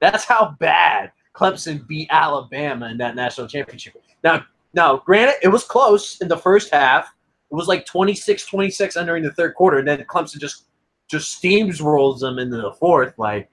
[0.00, 3.94] That's how bad Clemson beat Alabama in that national championship.
[4.22, 4.44] Now,
[4.74, 7.06] now, granted, it was close in the first half.
[7.50, 10.66] It was like 26-26 entering the third quarter, and then Clemson just
[11.08, 13.14] just steamrolls them into the fourth.
[13.18, 13.50] Like,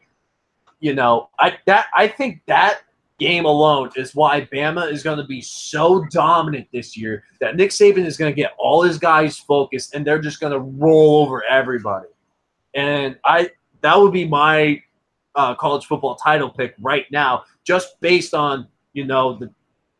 [0.81, 2.81] you know, I that I think that
[3.19, 7.71] game alone is why Bama is going to be so dominant this year that Nick
[7.71, 11.23] Saban is going to get all his guys focused and they're just going to roll
[11.23, 12.07] over everybody.
[12.75, 13.51] And I
[13.81, 14.81] that would be my
[15.35, 19.51] uh, college football title pick right now, just based on you know the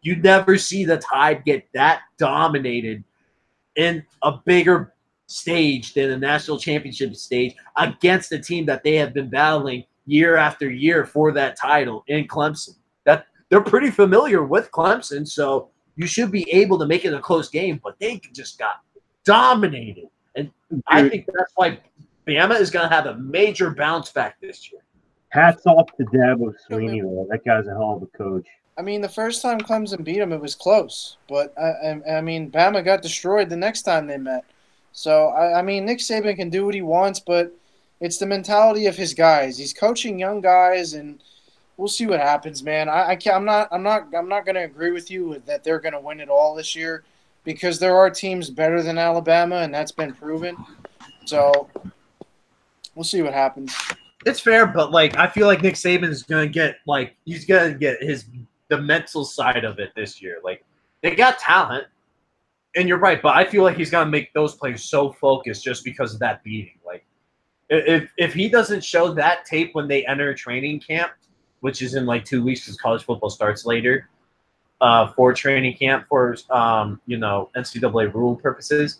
[0.01, 3.03] you never see the Tide get that dominated
[3.75, 4.93] in a bigger
[5.27, 10.37] stage than the national championship stage against a team that they have been battling year
[10.37, 12.75] after year for that title in Clemson
[13.49, 17.49] they're pretty familiar with Clemson, so you should be able to make it a close
[17.49, 17.79] game.
[17.83, 18.81] But they just got
[19.23, 20.51] dominated, and
[20.87, 21.79] I think that's why
[22.27, 24.81] Bama is going to have a major bounce back this year.
[25.29, 27.27] Hats off to Dabo Swinney, though.
[27.29, 28.47] That guy's a hell of a coach.
[28.77, 32.21] I mean, the first time Clemson beat him, it was close, but I, I, I
[32.21, 34.45] mean, Bama got destroyed the next time they met.
[34.91, 37.51] So I, I mean, Nick Saban can do what he wants, but
[37.99, 39.57] it's the mentality of his guys.
[39.57, 41.23] He's coaching young guys and–
[41.77, 42.89] we'll see what happens, man.
[42.89, 45.63] I, I can't, I'm not I'm not I'm not going to agree with you that
[45.63, 47.03] they're going to win it all this year
[47.43, 50.57] because there are teams better than Alabama, and that's been proven.
[51.25, 51.69] So
[52.95, 53.75] we'll see what happens.
[54.25, 57.45] It's fair, but like I feel like Nick Saban is going to get like he's
[57.45, 58.25] going to get his
[58.69, 60.39] the mental side of it this year.
[60.43, 60.65] Like
[61.01, 61.85] they got talent,
[62.75, 65.63] and you're right, but I feel like he's going to make those players so focused
[65.63, 66.79] just because of that beating.
[66.85, 67.05] Like
[67.69, 71.11] if if he doesn't show that tape when they enter training camp
[71.61, 74.09] which is in like two weeks because college football starts later
[74.81, 78.99] uh, for training camp for um, you know NCAA rule purposes.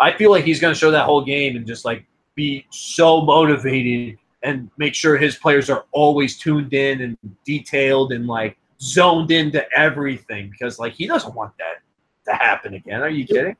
[0.00, 2.04] I feel like he's going to show that whole game and just like
[2.34, 8.26] be so motivated and make sure his players are always tuned in and detailed and
[8.26, 11.82] like zoned into everything because like he doesn't want that
[12.30, 13.02] to happen again.
[13.02, 13.56] Are you kidding?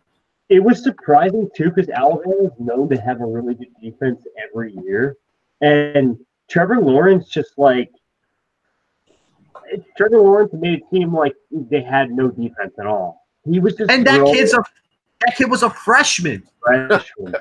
[0.48, 4.72] It was surprising too because Alabama is known to have a really good defense every
[4.84, 5.16] year,
[5.60, 6.18] and
[6.48, 7.90] Trevor Lawrence just like
[9.96, 13.26] Trevor Lawrence made it seem like they had no defense at all.
[13.44, 14.62] He was just and that kid's a
[15.20, 16.42] that kid was a freshman.
[16.64, 17.34] Freshman.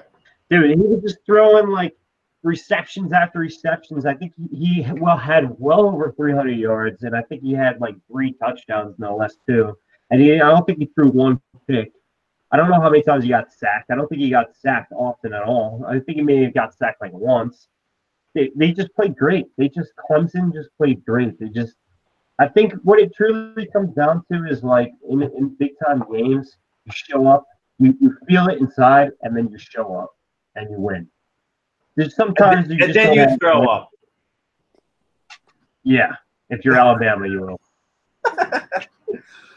[0.50, 1.96] Dude, he was just throwing like
[2.44, 4.06] receptions after receptions.
[4.06, 7.80] I think he, he well had well over 300 yards, and I think he had
[7.80, 9.78] like three touchdowns no less too.
[10.10, 11.92] And he, I don't think he threw one pick.
[12.50, 13.92] I don't know how many times he got sacked.
[13.92, 15.86] I don't think he got sacked often at all.
[15.86, 17.68] I think he may have got sacked like once.
[18.34, 19.48] They, they just played great.
[19.58, 21.38] They just Clemson just played great.
[21.40, 21.76] They just
[22.40, 26.58] I think what it truly comes down to is like in, in big time games,
[26.86, 27.46] you show up,
[27.80, 30.12] you, you feel it inside, and then you show up
[30.56, 31.08] and you win.
[31.96, 33.90] There's sometimes and, you and just then you have- throw up.
[35.84, 36.12] Yeah,
[36.50, 37.62] if you're Alabama, you will.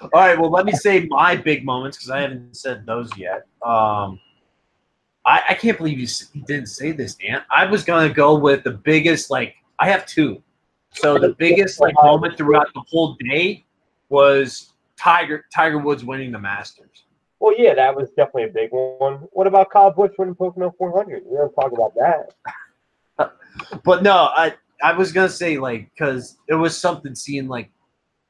[0.03, 3.47] All right, well, let me say my big moments because I haven't said those yet.
[3.63, 4.19] Um,
[5.27, 7.43] I, I can't believe you, you didn't say this, Dan.
[7.55, 9.31] I was gonna go with the biggest.
[9.31, 10.43] Like, I have two.
[10.93, 13.65] So the biggest like moment throughout the whole day
[14.09, 17.05] was Tiger Tiger Woods winning the Masters.
[17.39, 19.27] Well, yeah, that was definitely a big one.
[19.33, 21.23] What about Kyle Busch winning Pocono 400?
[21.25, 22.35] We don't talk about that.
[23.85, 27.71] But no, I I was gonna say like because it was something seeing like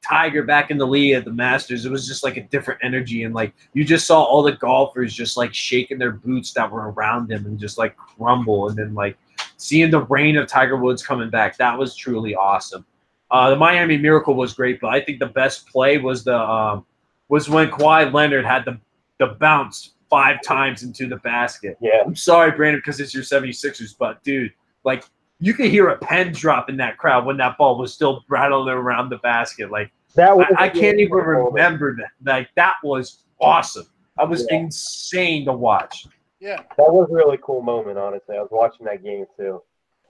[0.03, 1.85] Tiger back in the lead at the Masters.
[1.85, 5.13] It was just like a different energy, and like you just saw all the golfers
[5.13, 8.93] just like shaking their boots that were around him and just like crumble, and then
[8.93, 9.17] like
[9.61, 11.55] seeing the reign of Tiger Woods coming back.
[11.57, 12.83] That was truly awesome.
[13.29, 16.85] Uh, the Miami Miracle was great, but I think the best play was the um,
[17.29, 18.79] was when Kawhi Leonard had the
[19.19, 21.77] the bounce five times into the basket.
[21.79, 22.01] Yeah.
[22.05, 24.51] I'm sorry, Brandon, because it's your 76ers, but dude,
[24.83, 25.05] like
[25.39, 28.67] you could hear a pen drop in that crowd when that ball was still rattling
[28.73, 29.71] around the basket.
[29.71, 32.09] Like That was I, I can't even remember that.
[32.29, 33.85] Like that was awesome.
[34.17, 34.57] That was Yeah.
[34.57, 36.07] insane to watch.
[36.41, 36.57] Yeah.
[36.77, 38.35] That was a really cool moment, honestly.
[38.35, 39.61] I was watching that game too.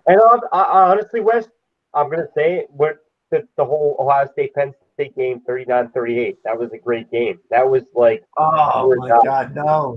[0.07, 1.45] And I, I, I honestly, Wes,
[1.93, 5.91] I'm going to say it, what the, the whole Ohio State Penn State game 39
[5.91, 6.37] 38.
[6.45, 7.39] That was a great game.
[7.49, 9.25] That was like, Oh We're my done.
[9.25, 9.95] god, no.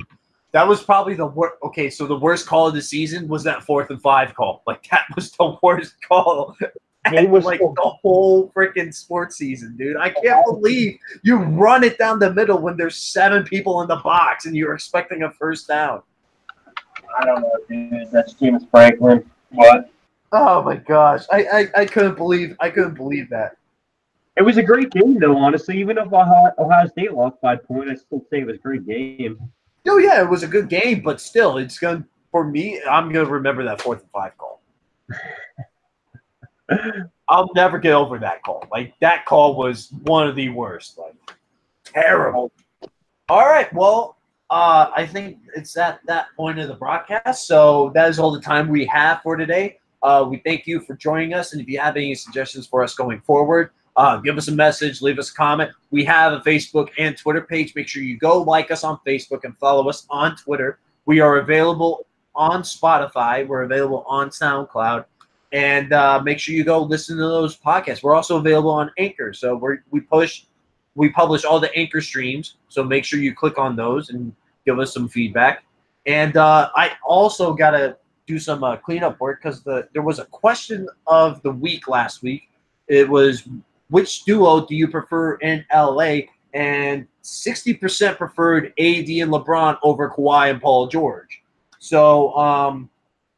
[0.53, 1.55] That was probably the worst.
[1.65, 4.63] Okay, so the worst call of the season was that fourth and five call.
[4.67, 6.57] Like that was the worst call.
[7.11, 9.97] Game was like so- the whole freaking sports season, dude.
[9.97, 13.97] I can't believe you run it down the middle when there's seven people in the
[13.97, 16.03] box and you're expecting a first down.
[17.19, 18.11] I don't know, dude.
[18.11, 19.29] That's James Franklin.
[19.53, 19.91] But
[20.37, 23.57] Oh my gosh, I, I, I couldn't believe I couldn't believe that.
[24.37, 25.79] it was a great game, though, honestly.
[25.79, 28.59] Even if Ohio, Ohio State lost by a point, I still say it was a
[28.59, 29.39] great game.
[29.87, 32.83] Oh yeah, it was a good game, but still, it's gonna for me.
[32.83, 34.61] I'm gonna remember that fourth and five call.
[37.29, 38.67] I'll never get over that call.
[38.73, 40.99] Like that call was one of the worst.
[40.99, 41.15] Like
[41.85, 42.51] terrible.
[43.29, 44.17] All right, well,
[44.55, 47.49] uh, I think it's at that point of the broadcast.
[47.49, 49.81] So that is all the time we have for today.
[50.01, 52.95] Uh, we thank you for joining us, and if you have any suggestions for us
[52.95, 55.73] going forward, uh, give us a message, leave us a comment.
[55.91, 57.75] We have a Facebook and Twitter page.
[57.75, 60.79] Make sure you go like us on Facebook and follow us on Twitter.
[61.05, 63.45] We are available on Spotify.
[63.45, 65.05] We're available on SoundCloud.
[65.51, 68.05] And uh, make sure you go listen to those podcasts.
[68.05, 69.33] We're also available on Anchor.
[69.33, 70.45] So we we push,
[70.95, 72.55] we publish all the Anchor streams.
[72.69, 74.33] So make sure you click on those and
[74.65, 75.65] give us some feedback.
[76.07, 77.97] And uh, I also got to
[78.27, 82.23] do some uh, cleanup work because the there was a question of the week last
[82.23, 82.49] week.
[82.89, 83.49] It was
[83.89, 86.21] which duo do you prefer in LA?
[86.53, 91.43] And 60% preferred AD and LeBron over Kawhi and Paul George.
[91.81, 92.89] So um,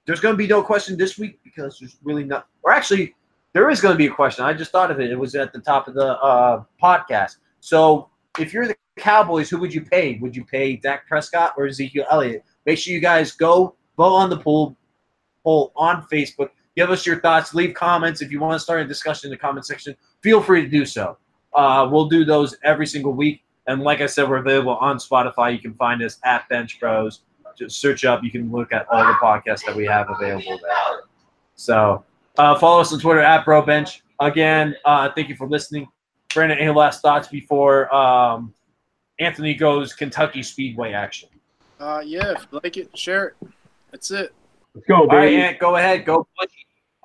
[0.05, 3.15] there's going to be no question this week because there's really not, or actually,
[3.55, 4.45] there is going to be a question.
[4.45, 5.11] I just thought of it.
[5.11, 7.37] It was at the top of the uh, podcast.
[7.61, 10.19] So if you're the Cowboys, who would you pay?
[10.21, 12.45] Would you pay Dak Prescott or Ezekiel Elliott?
[12.65, 14.77] Make sure you guys go vote on the poll
[15.45, 16.51] poll on Facebook.
[16.77, 17.55] Give us your thoughts.
[17.55, 18.21] Leave comments.
[18.21, 20.85] If you want to start a discussion in the comment section, feel free to do
[20.85, 21.17] so.
[21.55, 23.43] Uh, we'll do those every single week.
[23.67, 25.53] And like I said, we're available on Spotify.
[25.53, 27.23] You can find us at Bench Bros.
[27.57, 28.23] Just search up.
[28.23, 31.01] You can look at all the podcasts that we have available there.
[31.55, 32.05] So
[32.37, 34.03] uh, follow us on Twitter at BroBench.
[34.21, 35.89] Again, uh, thank you for listening.
[36.37, 38.53] Brandon, any last thoughts before um,
[39.19, 41.31] Anthony goes Kentucky Speedway action?
[41.81, 43.35] Uh, yeah, if you like it, share it.
[43.91, 44.35] That's it.
[44.75, 45.37] Let's go, All right, baby.
[45.43, 46.05] Ant, go ahead.
[46.05, 46.29] Go.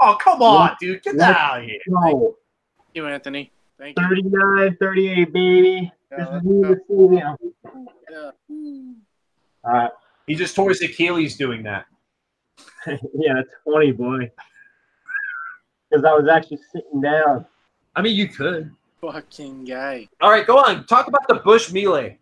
[0.01, 1.01] Oh, come on, dude.
[1.01, 1.79] Get that out of here.
[1.89, 2.35] Go.
[2.77, 3.51] Thank you, Anthony.
[3.79, 4.07] Thank you.
[4.09, 5.91] 39 38, baby.
[6.11, 6.69] Yeah, This is me go.
[6.69, 7.47] this evening.
[8.11, 8.31] Yeah.
[9.63, 9.91] All right.
[10.27, 11.85] He just tore his Achilles doing that.
[12.87, 14.29] yeah, that's funny, boy.
[15.89, 17.45] Because I was actually sitting down.
[17.95, 18.71] I mean, you could.
[19.01, 20.07] Fucking guy.
[20.21, 20.85] All right, go on.
[20.85, 22.19] Talk about the Busch melee.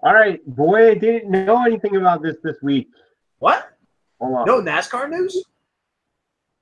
[0.00, 2.88] All right, boy, I didn't know anything about this this week.
[3.38, 3.70] What?
[4.20, 4.46] Hold on.
[4.46, 5.44] No NASCAR news,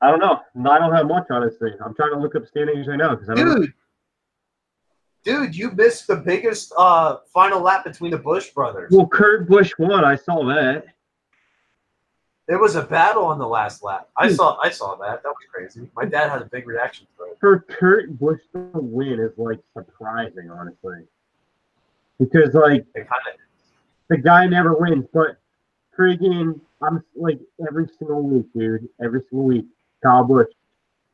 [0.00, 0.40] I don't know.
[0.68, 1.70] I don't have much, honestly.
[1.84, 3.56] I'm trying to look up standings right now because I don't know.
[3.58, 3.72] dude.
[5.24, 8.90] Dude, you missed the biggest uh, final lap between the Busch brothers.
[8.92, 10.04] Well, Kurt Busch won.
[10.04, 10.86] I saw that.
[12.48, 14.08] There was a battle on the last lap.
[14.16, 14.34] I Hmm.
[14.34, 14.58] saw.
[14.62, 15.22] I saw that.
[15.22, 15.88] That was crazy.
[15.94, 17.38] My dad had a big reaction to it.
[17.40, 21.06] For Kurt Busch to win is like surprising, honestly.
[22.18, 22.84] Because like
[24.08, 25.38] the guy never wins, but
[25.96, 28.88] freaking, I'm like every single week, dude.
[29.02, 29.66] Every single week,
[30.02, 30.48] Kyle Busch.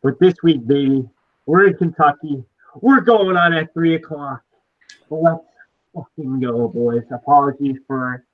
[0.02, 1.08] But this week, baby,
[1.46, 2.44] we're in Kentucky.
[2.80, 4.42] We're going on at three o'clock.
[5.10, 5.42] Let's
[5.94, 7.04] fucking go, boys.
[7.10, 8.24] Apologies for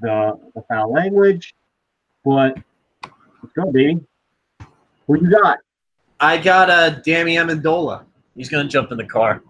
[0.00, 1.54] the, the foul language,
[2.26, 2.58] but
[3.40, 4.00] let's go, baby.
[5.06, 5.58] What you got?
[6.18, 8.04] I got uh, Danny Amendola.
[8.34, 9.42] He's gonna jump in the car.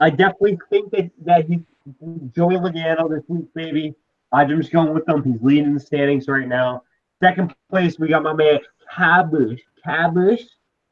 [0.00, 1.62] I definitely think that that he
[2.34, 3.94] Joey Logano this week, baby.
[4.32, 5.22] I'm just going with him.
[5.22, 6.82] He's leading the standings right now.
[7.22, 8.58] Second place, we got my man
[8.92, 9.60] Cabush.
[9.86, 10.42] Cabush.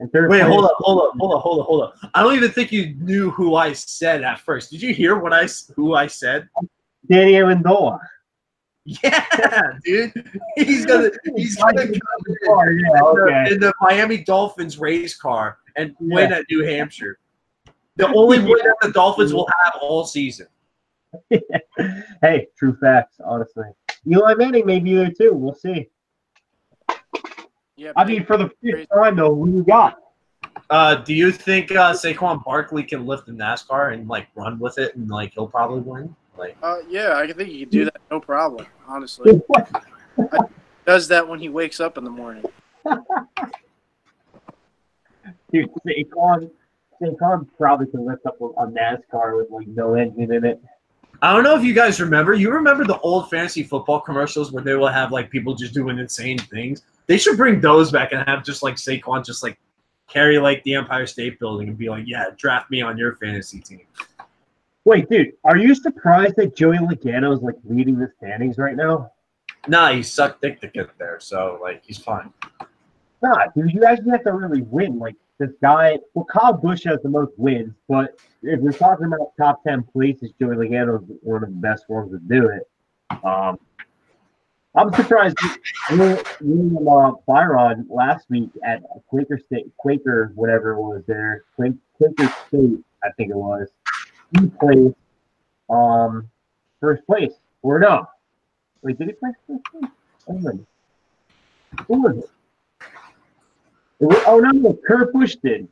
[0.00, 1.94] And third Wait, place, hold up, hold up, hold up, hold up, hold up.
[2.14, 4.70] I don't even think you knew who I said at first.
[4.70, 6.48] Did you hear what I who I said?
[7.08, 7.98] Danny Amendola.
[8.86, 9.24] Yeah,
[9.82, 10.12] dude.
[10.56, 11.96] He's gonna he's gonna come in
[12.44, 13.52] yeah, in the- okay.
[13.54, 16.36] in the Miami Dolphins race car and win Yeah.
[16.38, 17.18] at New Hampshire.
[17.96, 20.48] The only win that the Dolphins will have all season.
[22.20, 23.64] hey, true facts, honestly.
[24.06, 25.32] Eli Manning may be there too.
[25.32, 25.88] We'll see.
[27.76, 29.98] Yeah, I mean, for the fifth time though, who you got?
[30.70, 34.78] Uh, do you think uh, Saquon Barkley can lift the NASCAR and like run with
[34.78, 36.14] it and like he'll probably win?
[36.36, 38.66] Like, uh, yeah, I think he can do that no problem.
[38.86, 39.40] Honestly,
[40.86, 42.44] does that when he wakes up in the morning.
[45.52, 46.50] Dude, Saquon,
[47.00, 50.60] Saquon probably can lift up a, a NASCAR with like no engine in it.
[51.22, 52.34] I don't know if you guys remember.
[52.34, 55.98] You remember the old fantasy football commercials where they will have like people just doing
[55.98, 56.82] insane things.
[57.06, 59.58] They should bring those back and have just like Saquon just like
[60.08, 63.60] carry like the Empire State Building and be like, yeah, draft me on your fantasy
[63.60, 63.82] team.
[64.84, 69.10] Wait, dude, are you surprised that Joey Logano is like leading the standings right now?
[69.66, 72.30] Nah, he sucked dick to get there, so like he's fine.
[73.22, 74.98] Nah, dude, you actually have to really win.
[74.98, 79.32] Like this guy, well, Kyle Busch has the most wins, but if we're talking about
[79.38, 82.68] top ten places, Joey Logano is one of the best ones to do it.
[83.24, 83.58] Um,
[84.74, 85.38] I'm surprised.
[85.90, 92.34] William William, uh, Byron last week at Quaker State, Quaker whatever it was there, Quaker
[92.48, 93.68] State, I think it was.
[94.38, 94.94] He played
[95.70, 96.28] um
[96.80, 97.32] first place
[97.62, 98.06] or no?
[98.82, 99.90] Wait, did he play first place?
[100.26, 100.34] Who
[102.02, 102.28] was it?
[104.00, 105.68] It was- Oh no, Kurt Busch did.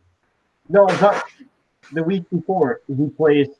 [0.68, 1.24] No, it's not.
[1.92, 3.50] The week before, he placed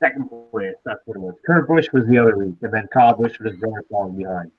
[0.00, 0.74] second place.
[0.84, 1.34] That's what it was.
[1.46, 4.50] Kurt Busch was the other week, and then Kyle Busch was very falling behind.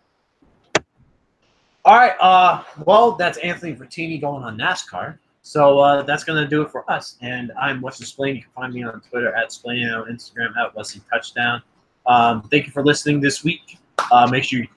[1.83, 2.13] All right.
[2.19, 5.17] Uh, well, that's Anthony Bertini going on NASCAR.
[5.49, 7.17] So uh, that's gonna do it for us.
[7.21, 8.35] And I'm Wesley Splain.
[8.35, 11.63] You can find me on Twitter at Splain and on Instagram at Wesley Touchdown.
[12.05, 13.79] Um, thank you for listening this week.
[14.11, 14.67] Uh, make sure you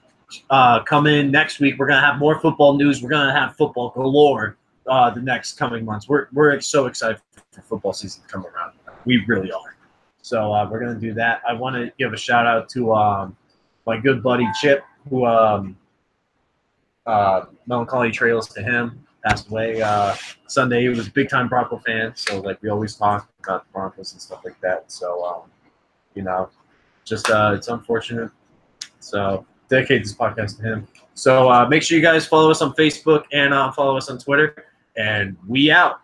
[0.49, 1.75] uh, come in next week.
[1.77, 3.03] We're gonna have more football news.
[3.03, 4.57] We're gonna have football galore
[4.87, 6.09] uh, the next coming months.
[6.09, 7.21] We're we're so excited
[7.51, 8.73] for football season to come around.
[9.05, 9.75] We really are.
[10.23, 11.43] So uh, we're gonna do that.
[11.47, 13.37] I want to give a shout out to um,
[13.85, 15.77] my good buddy Chip, who um,
[17.05, 19.02] uh, melancholy trails to him.
[19.25, 20.15] Passed away uh,
[20.47, 20.81] Sunday.
[20.81, 24.11] He was a big time Bronco fan, so like we always talk about the Broncos
[24.11, 24.91] and stuff like that.
[24.91, 25.49] So um,
[26.13, 26.49] you know,
[27.05, 28.31] just uh, it's unfortunate.
[28.99, 30.87] So dedicate this podcast to him.
[31.13, 34.17] So uh, make sure you guys follow us on Facebook and uh, follow us on
[34.17, 34.65] Twitter.
[34.95, 36.01] And we out.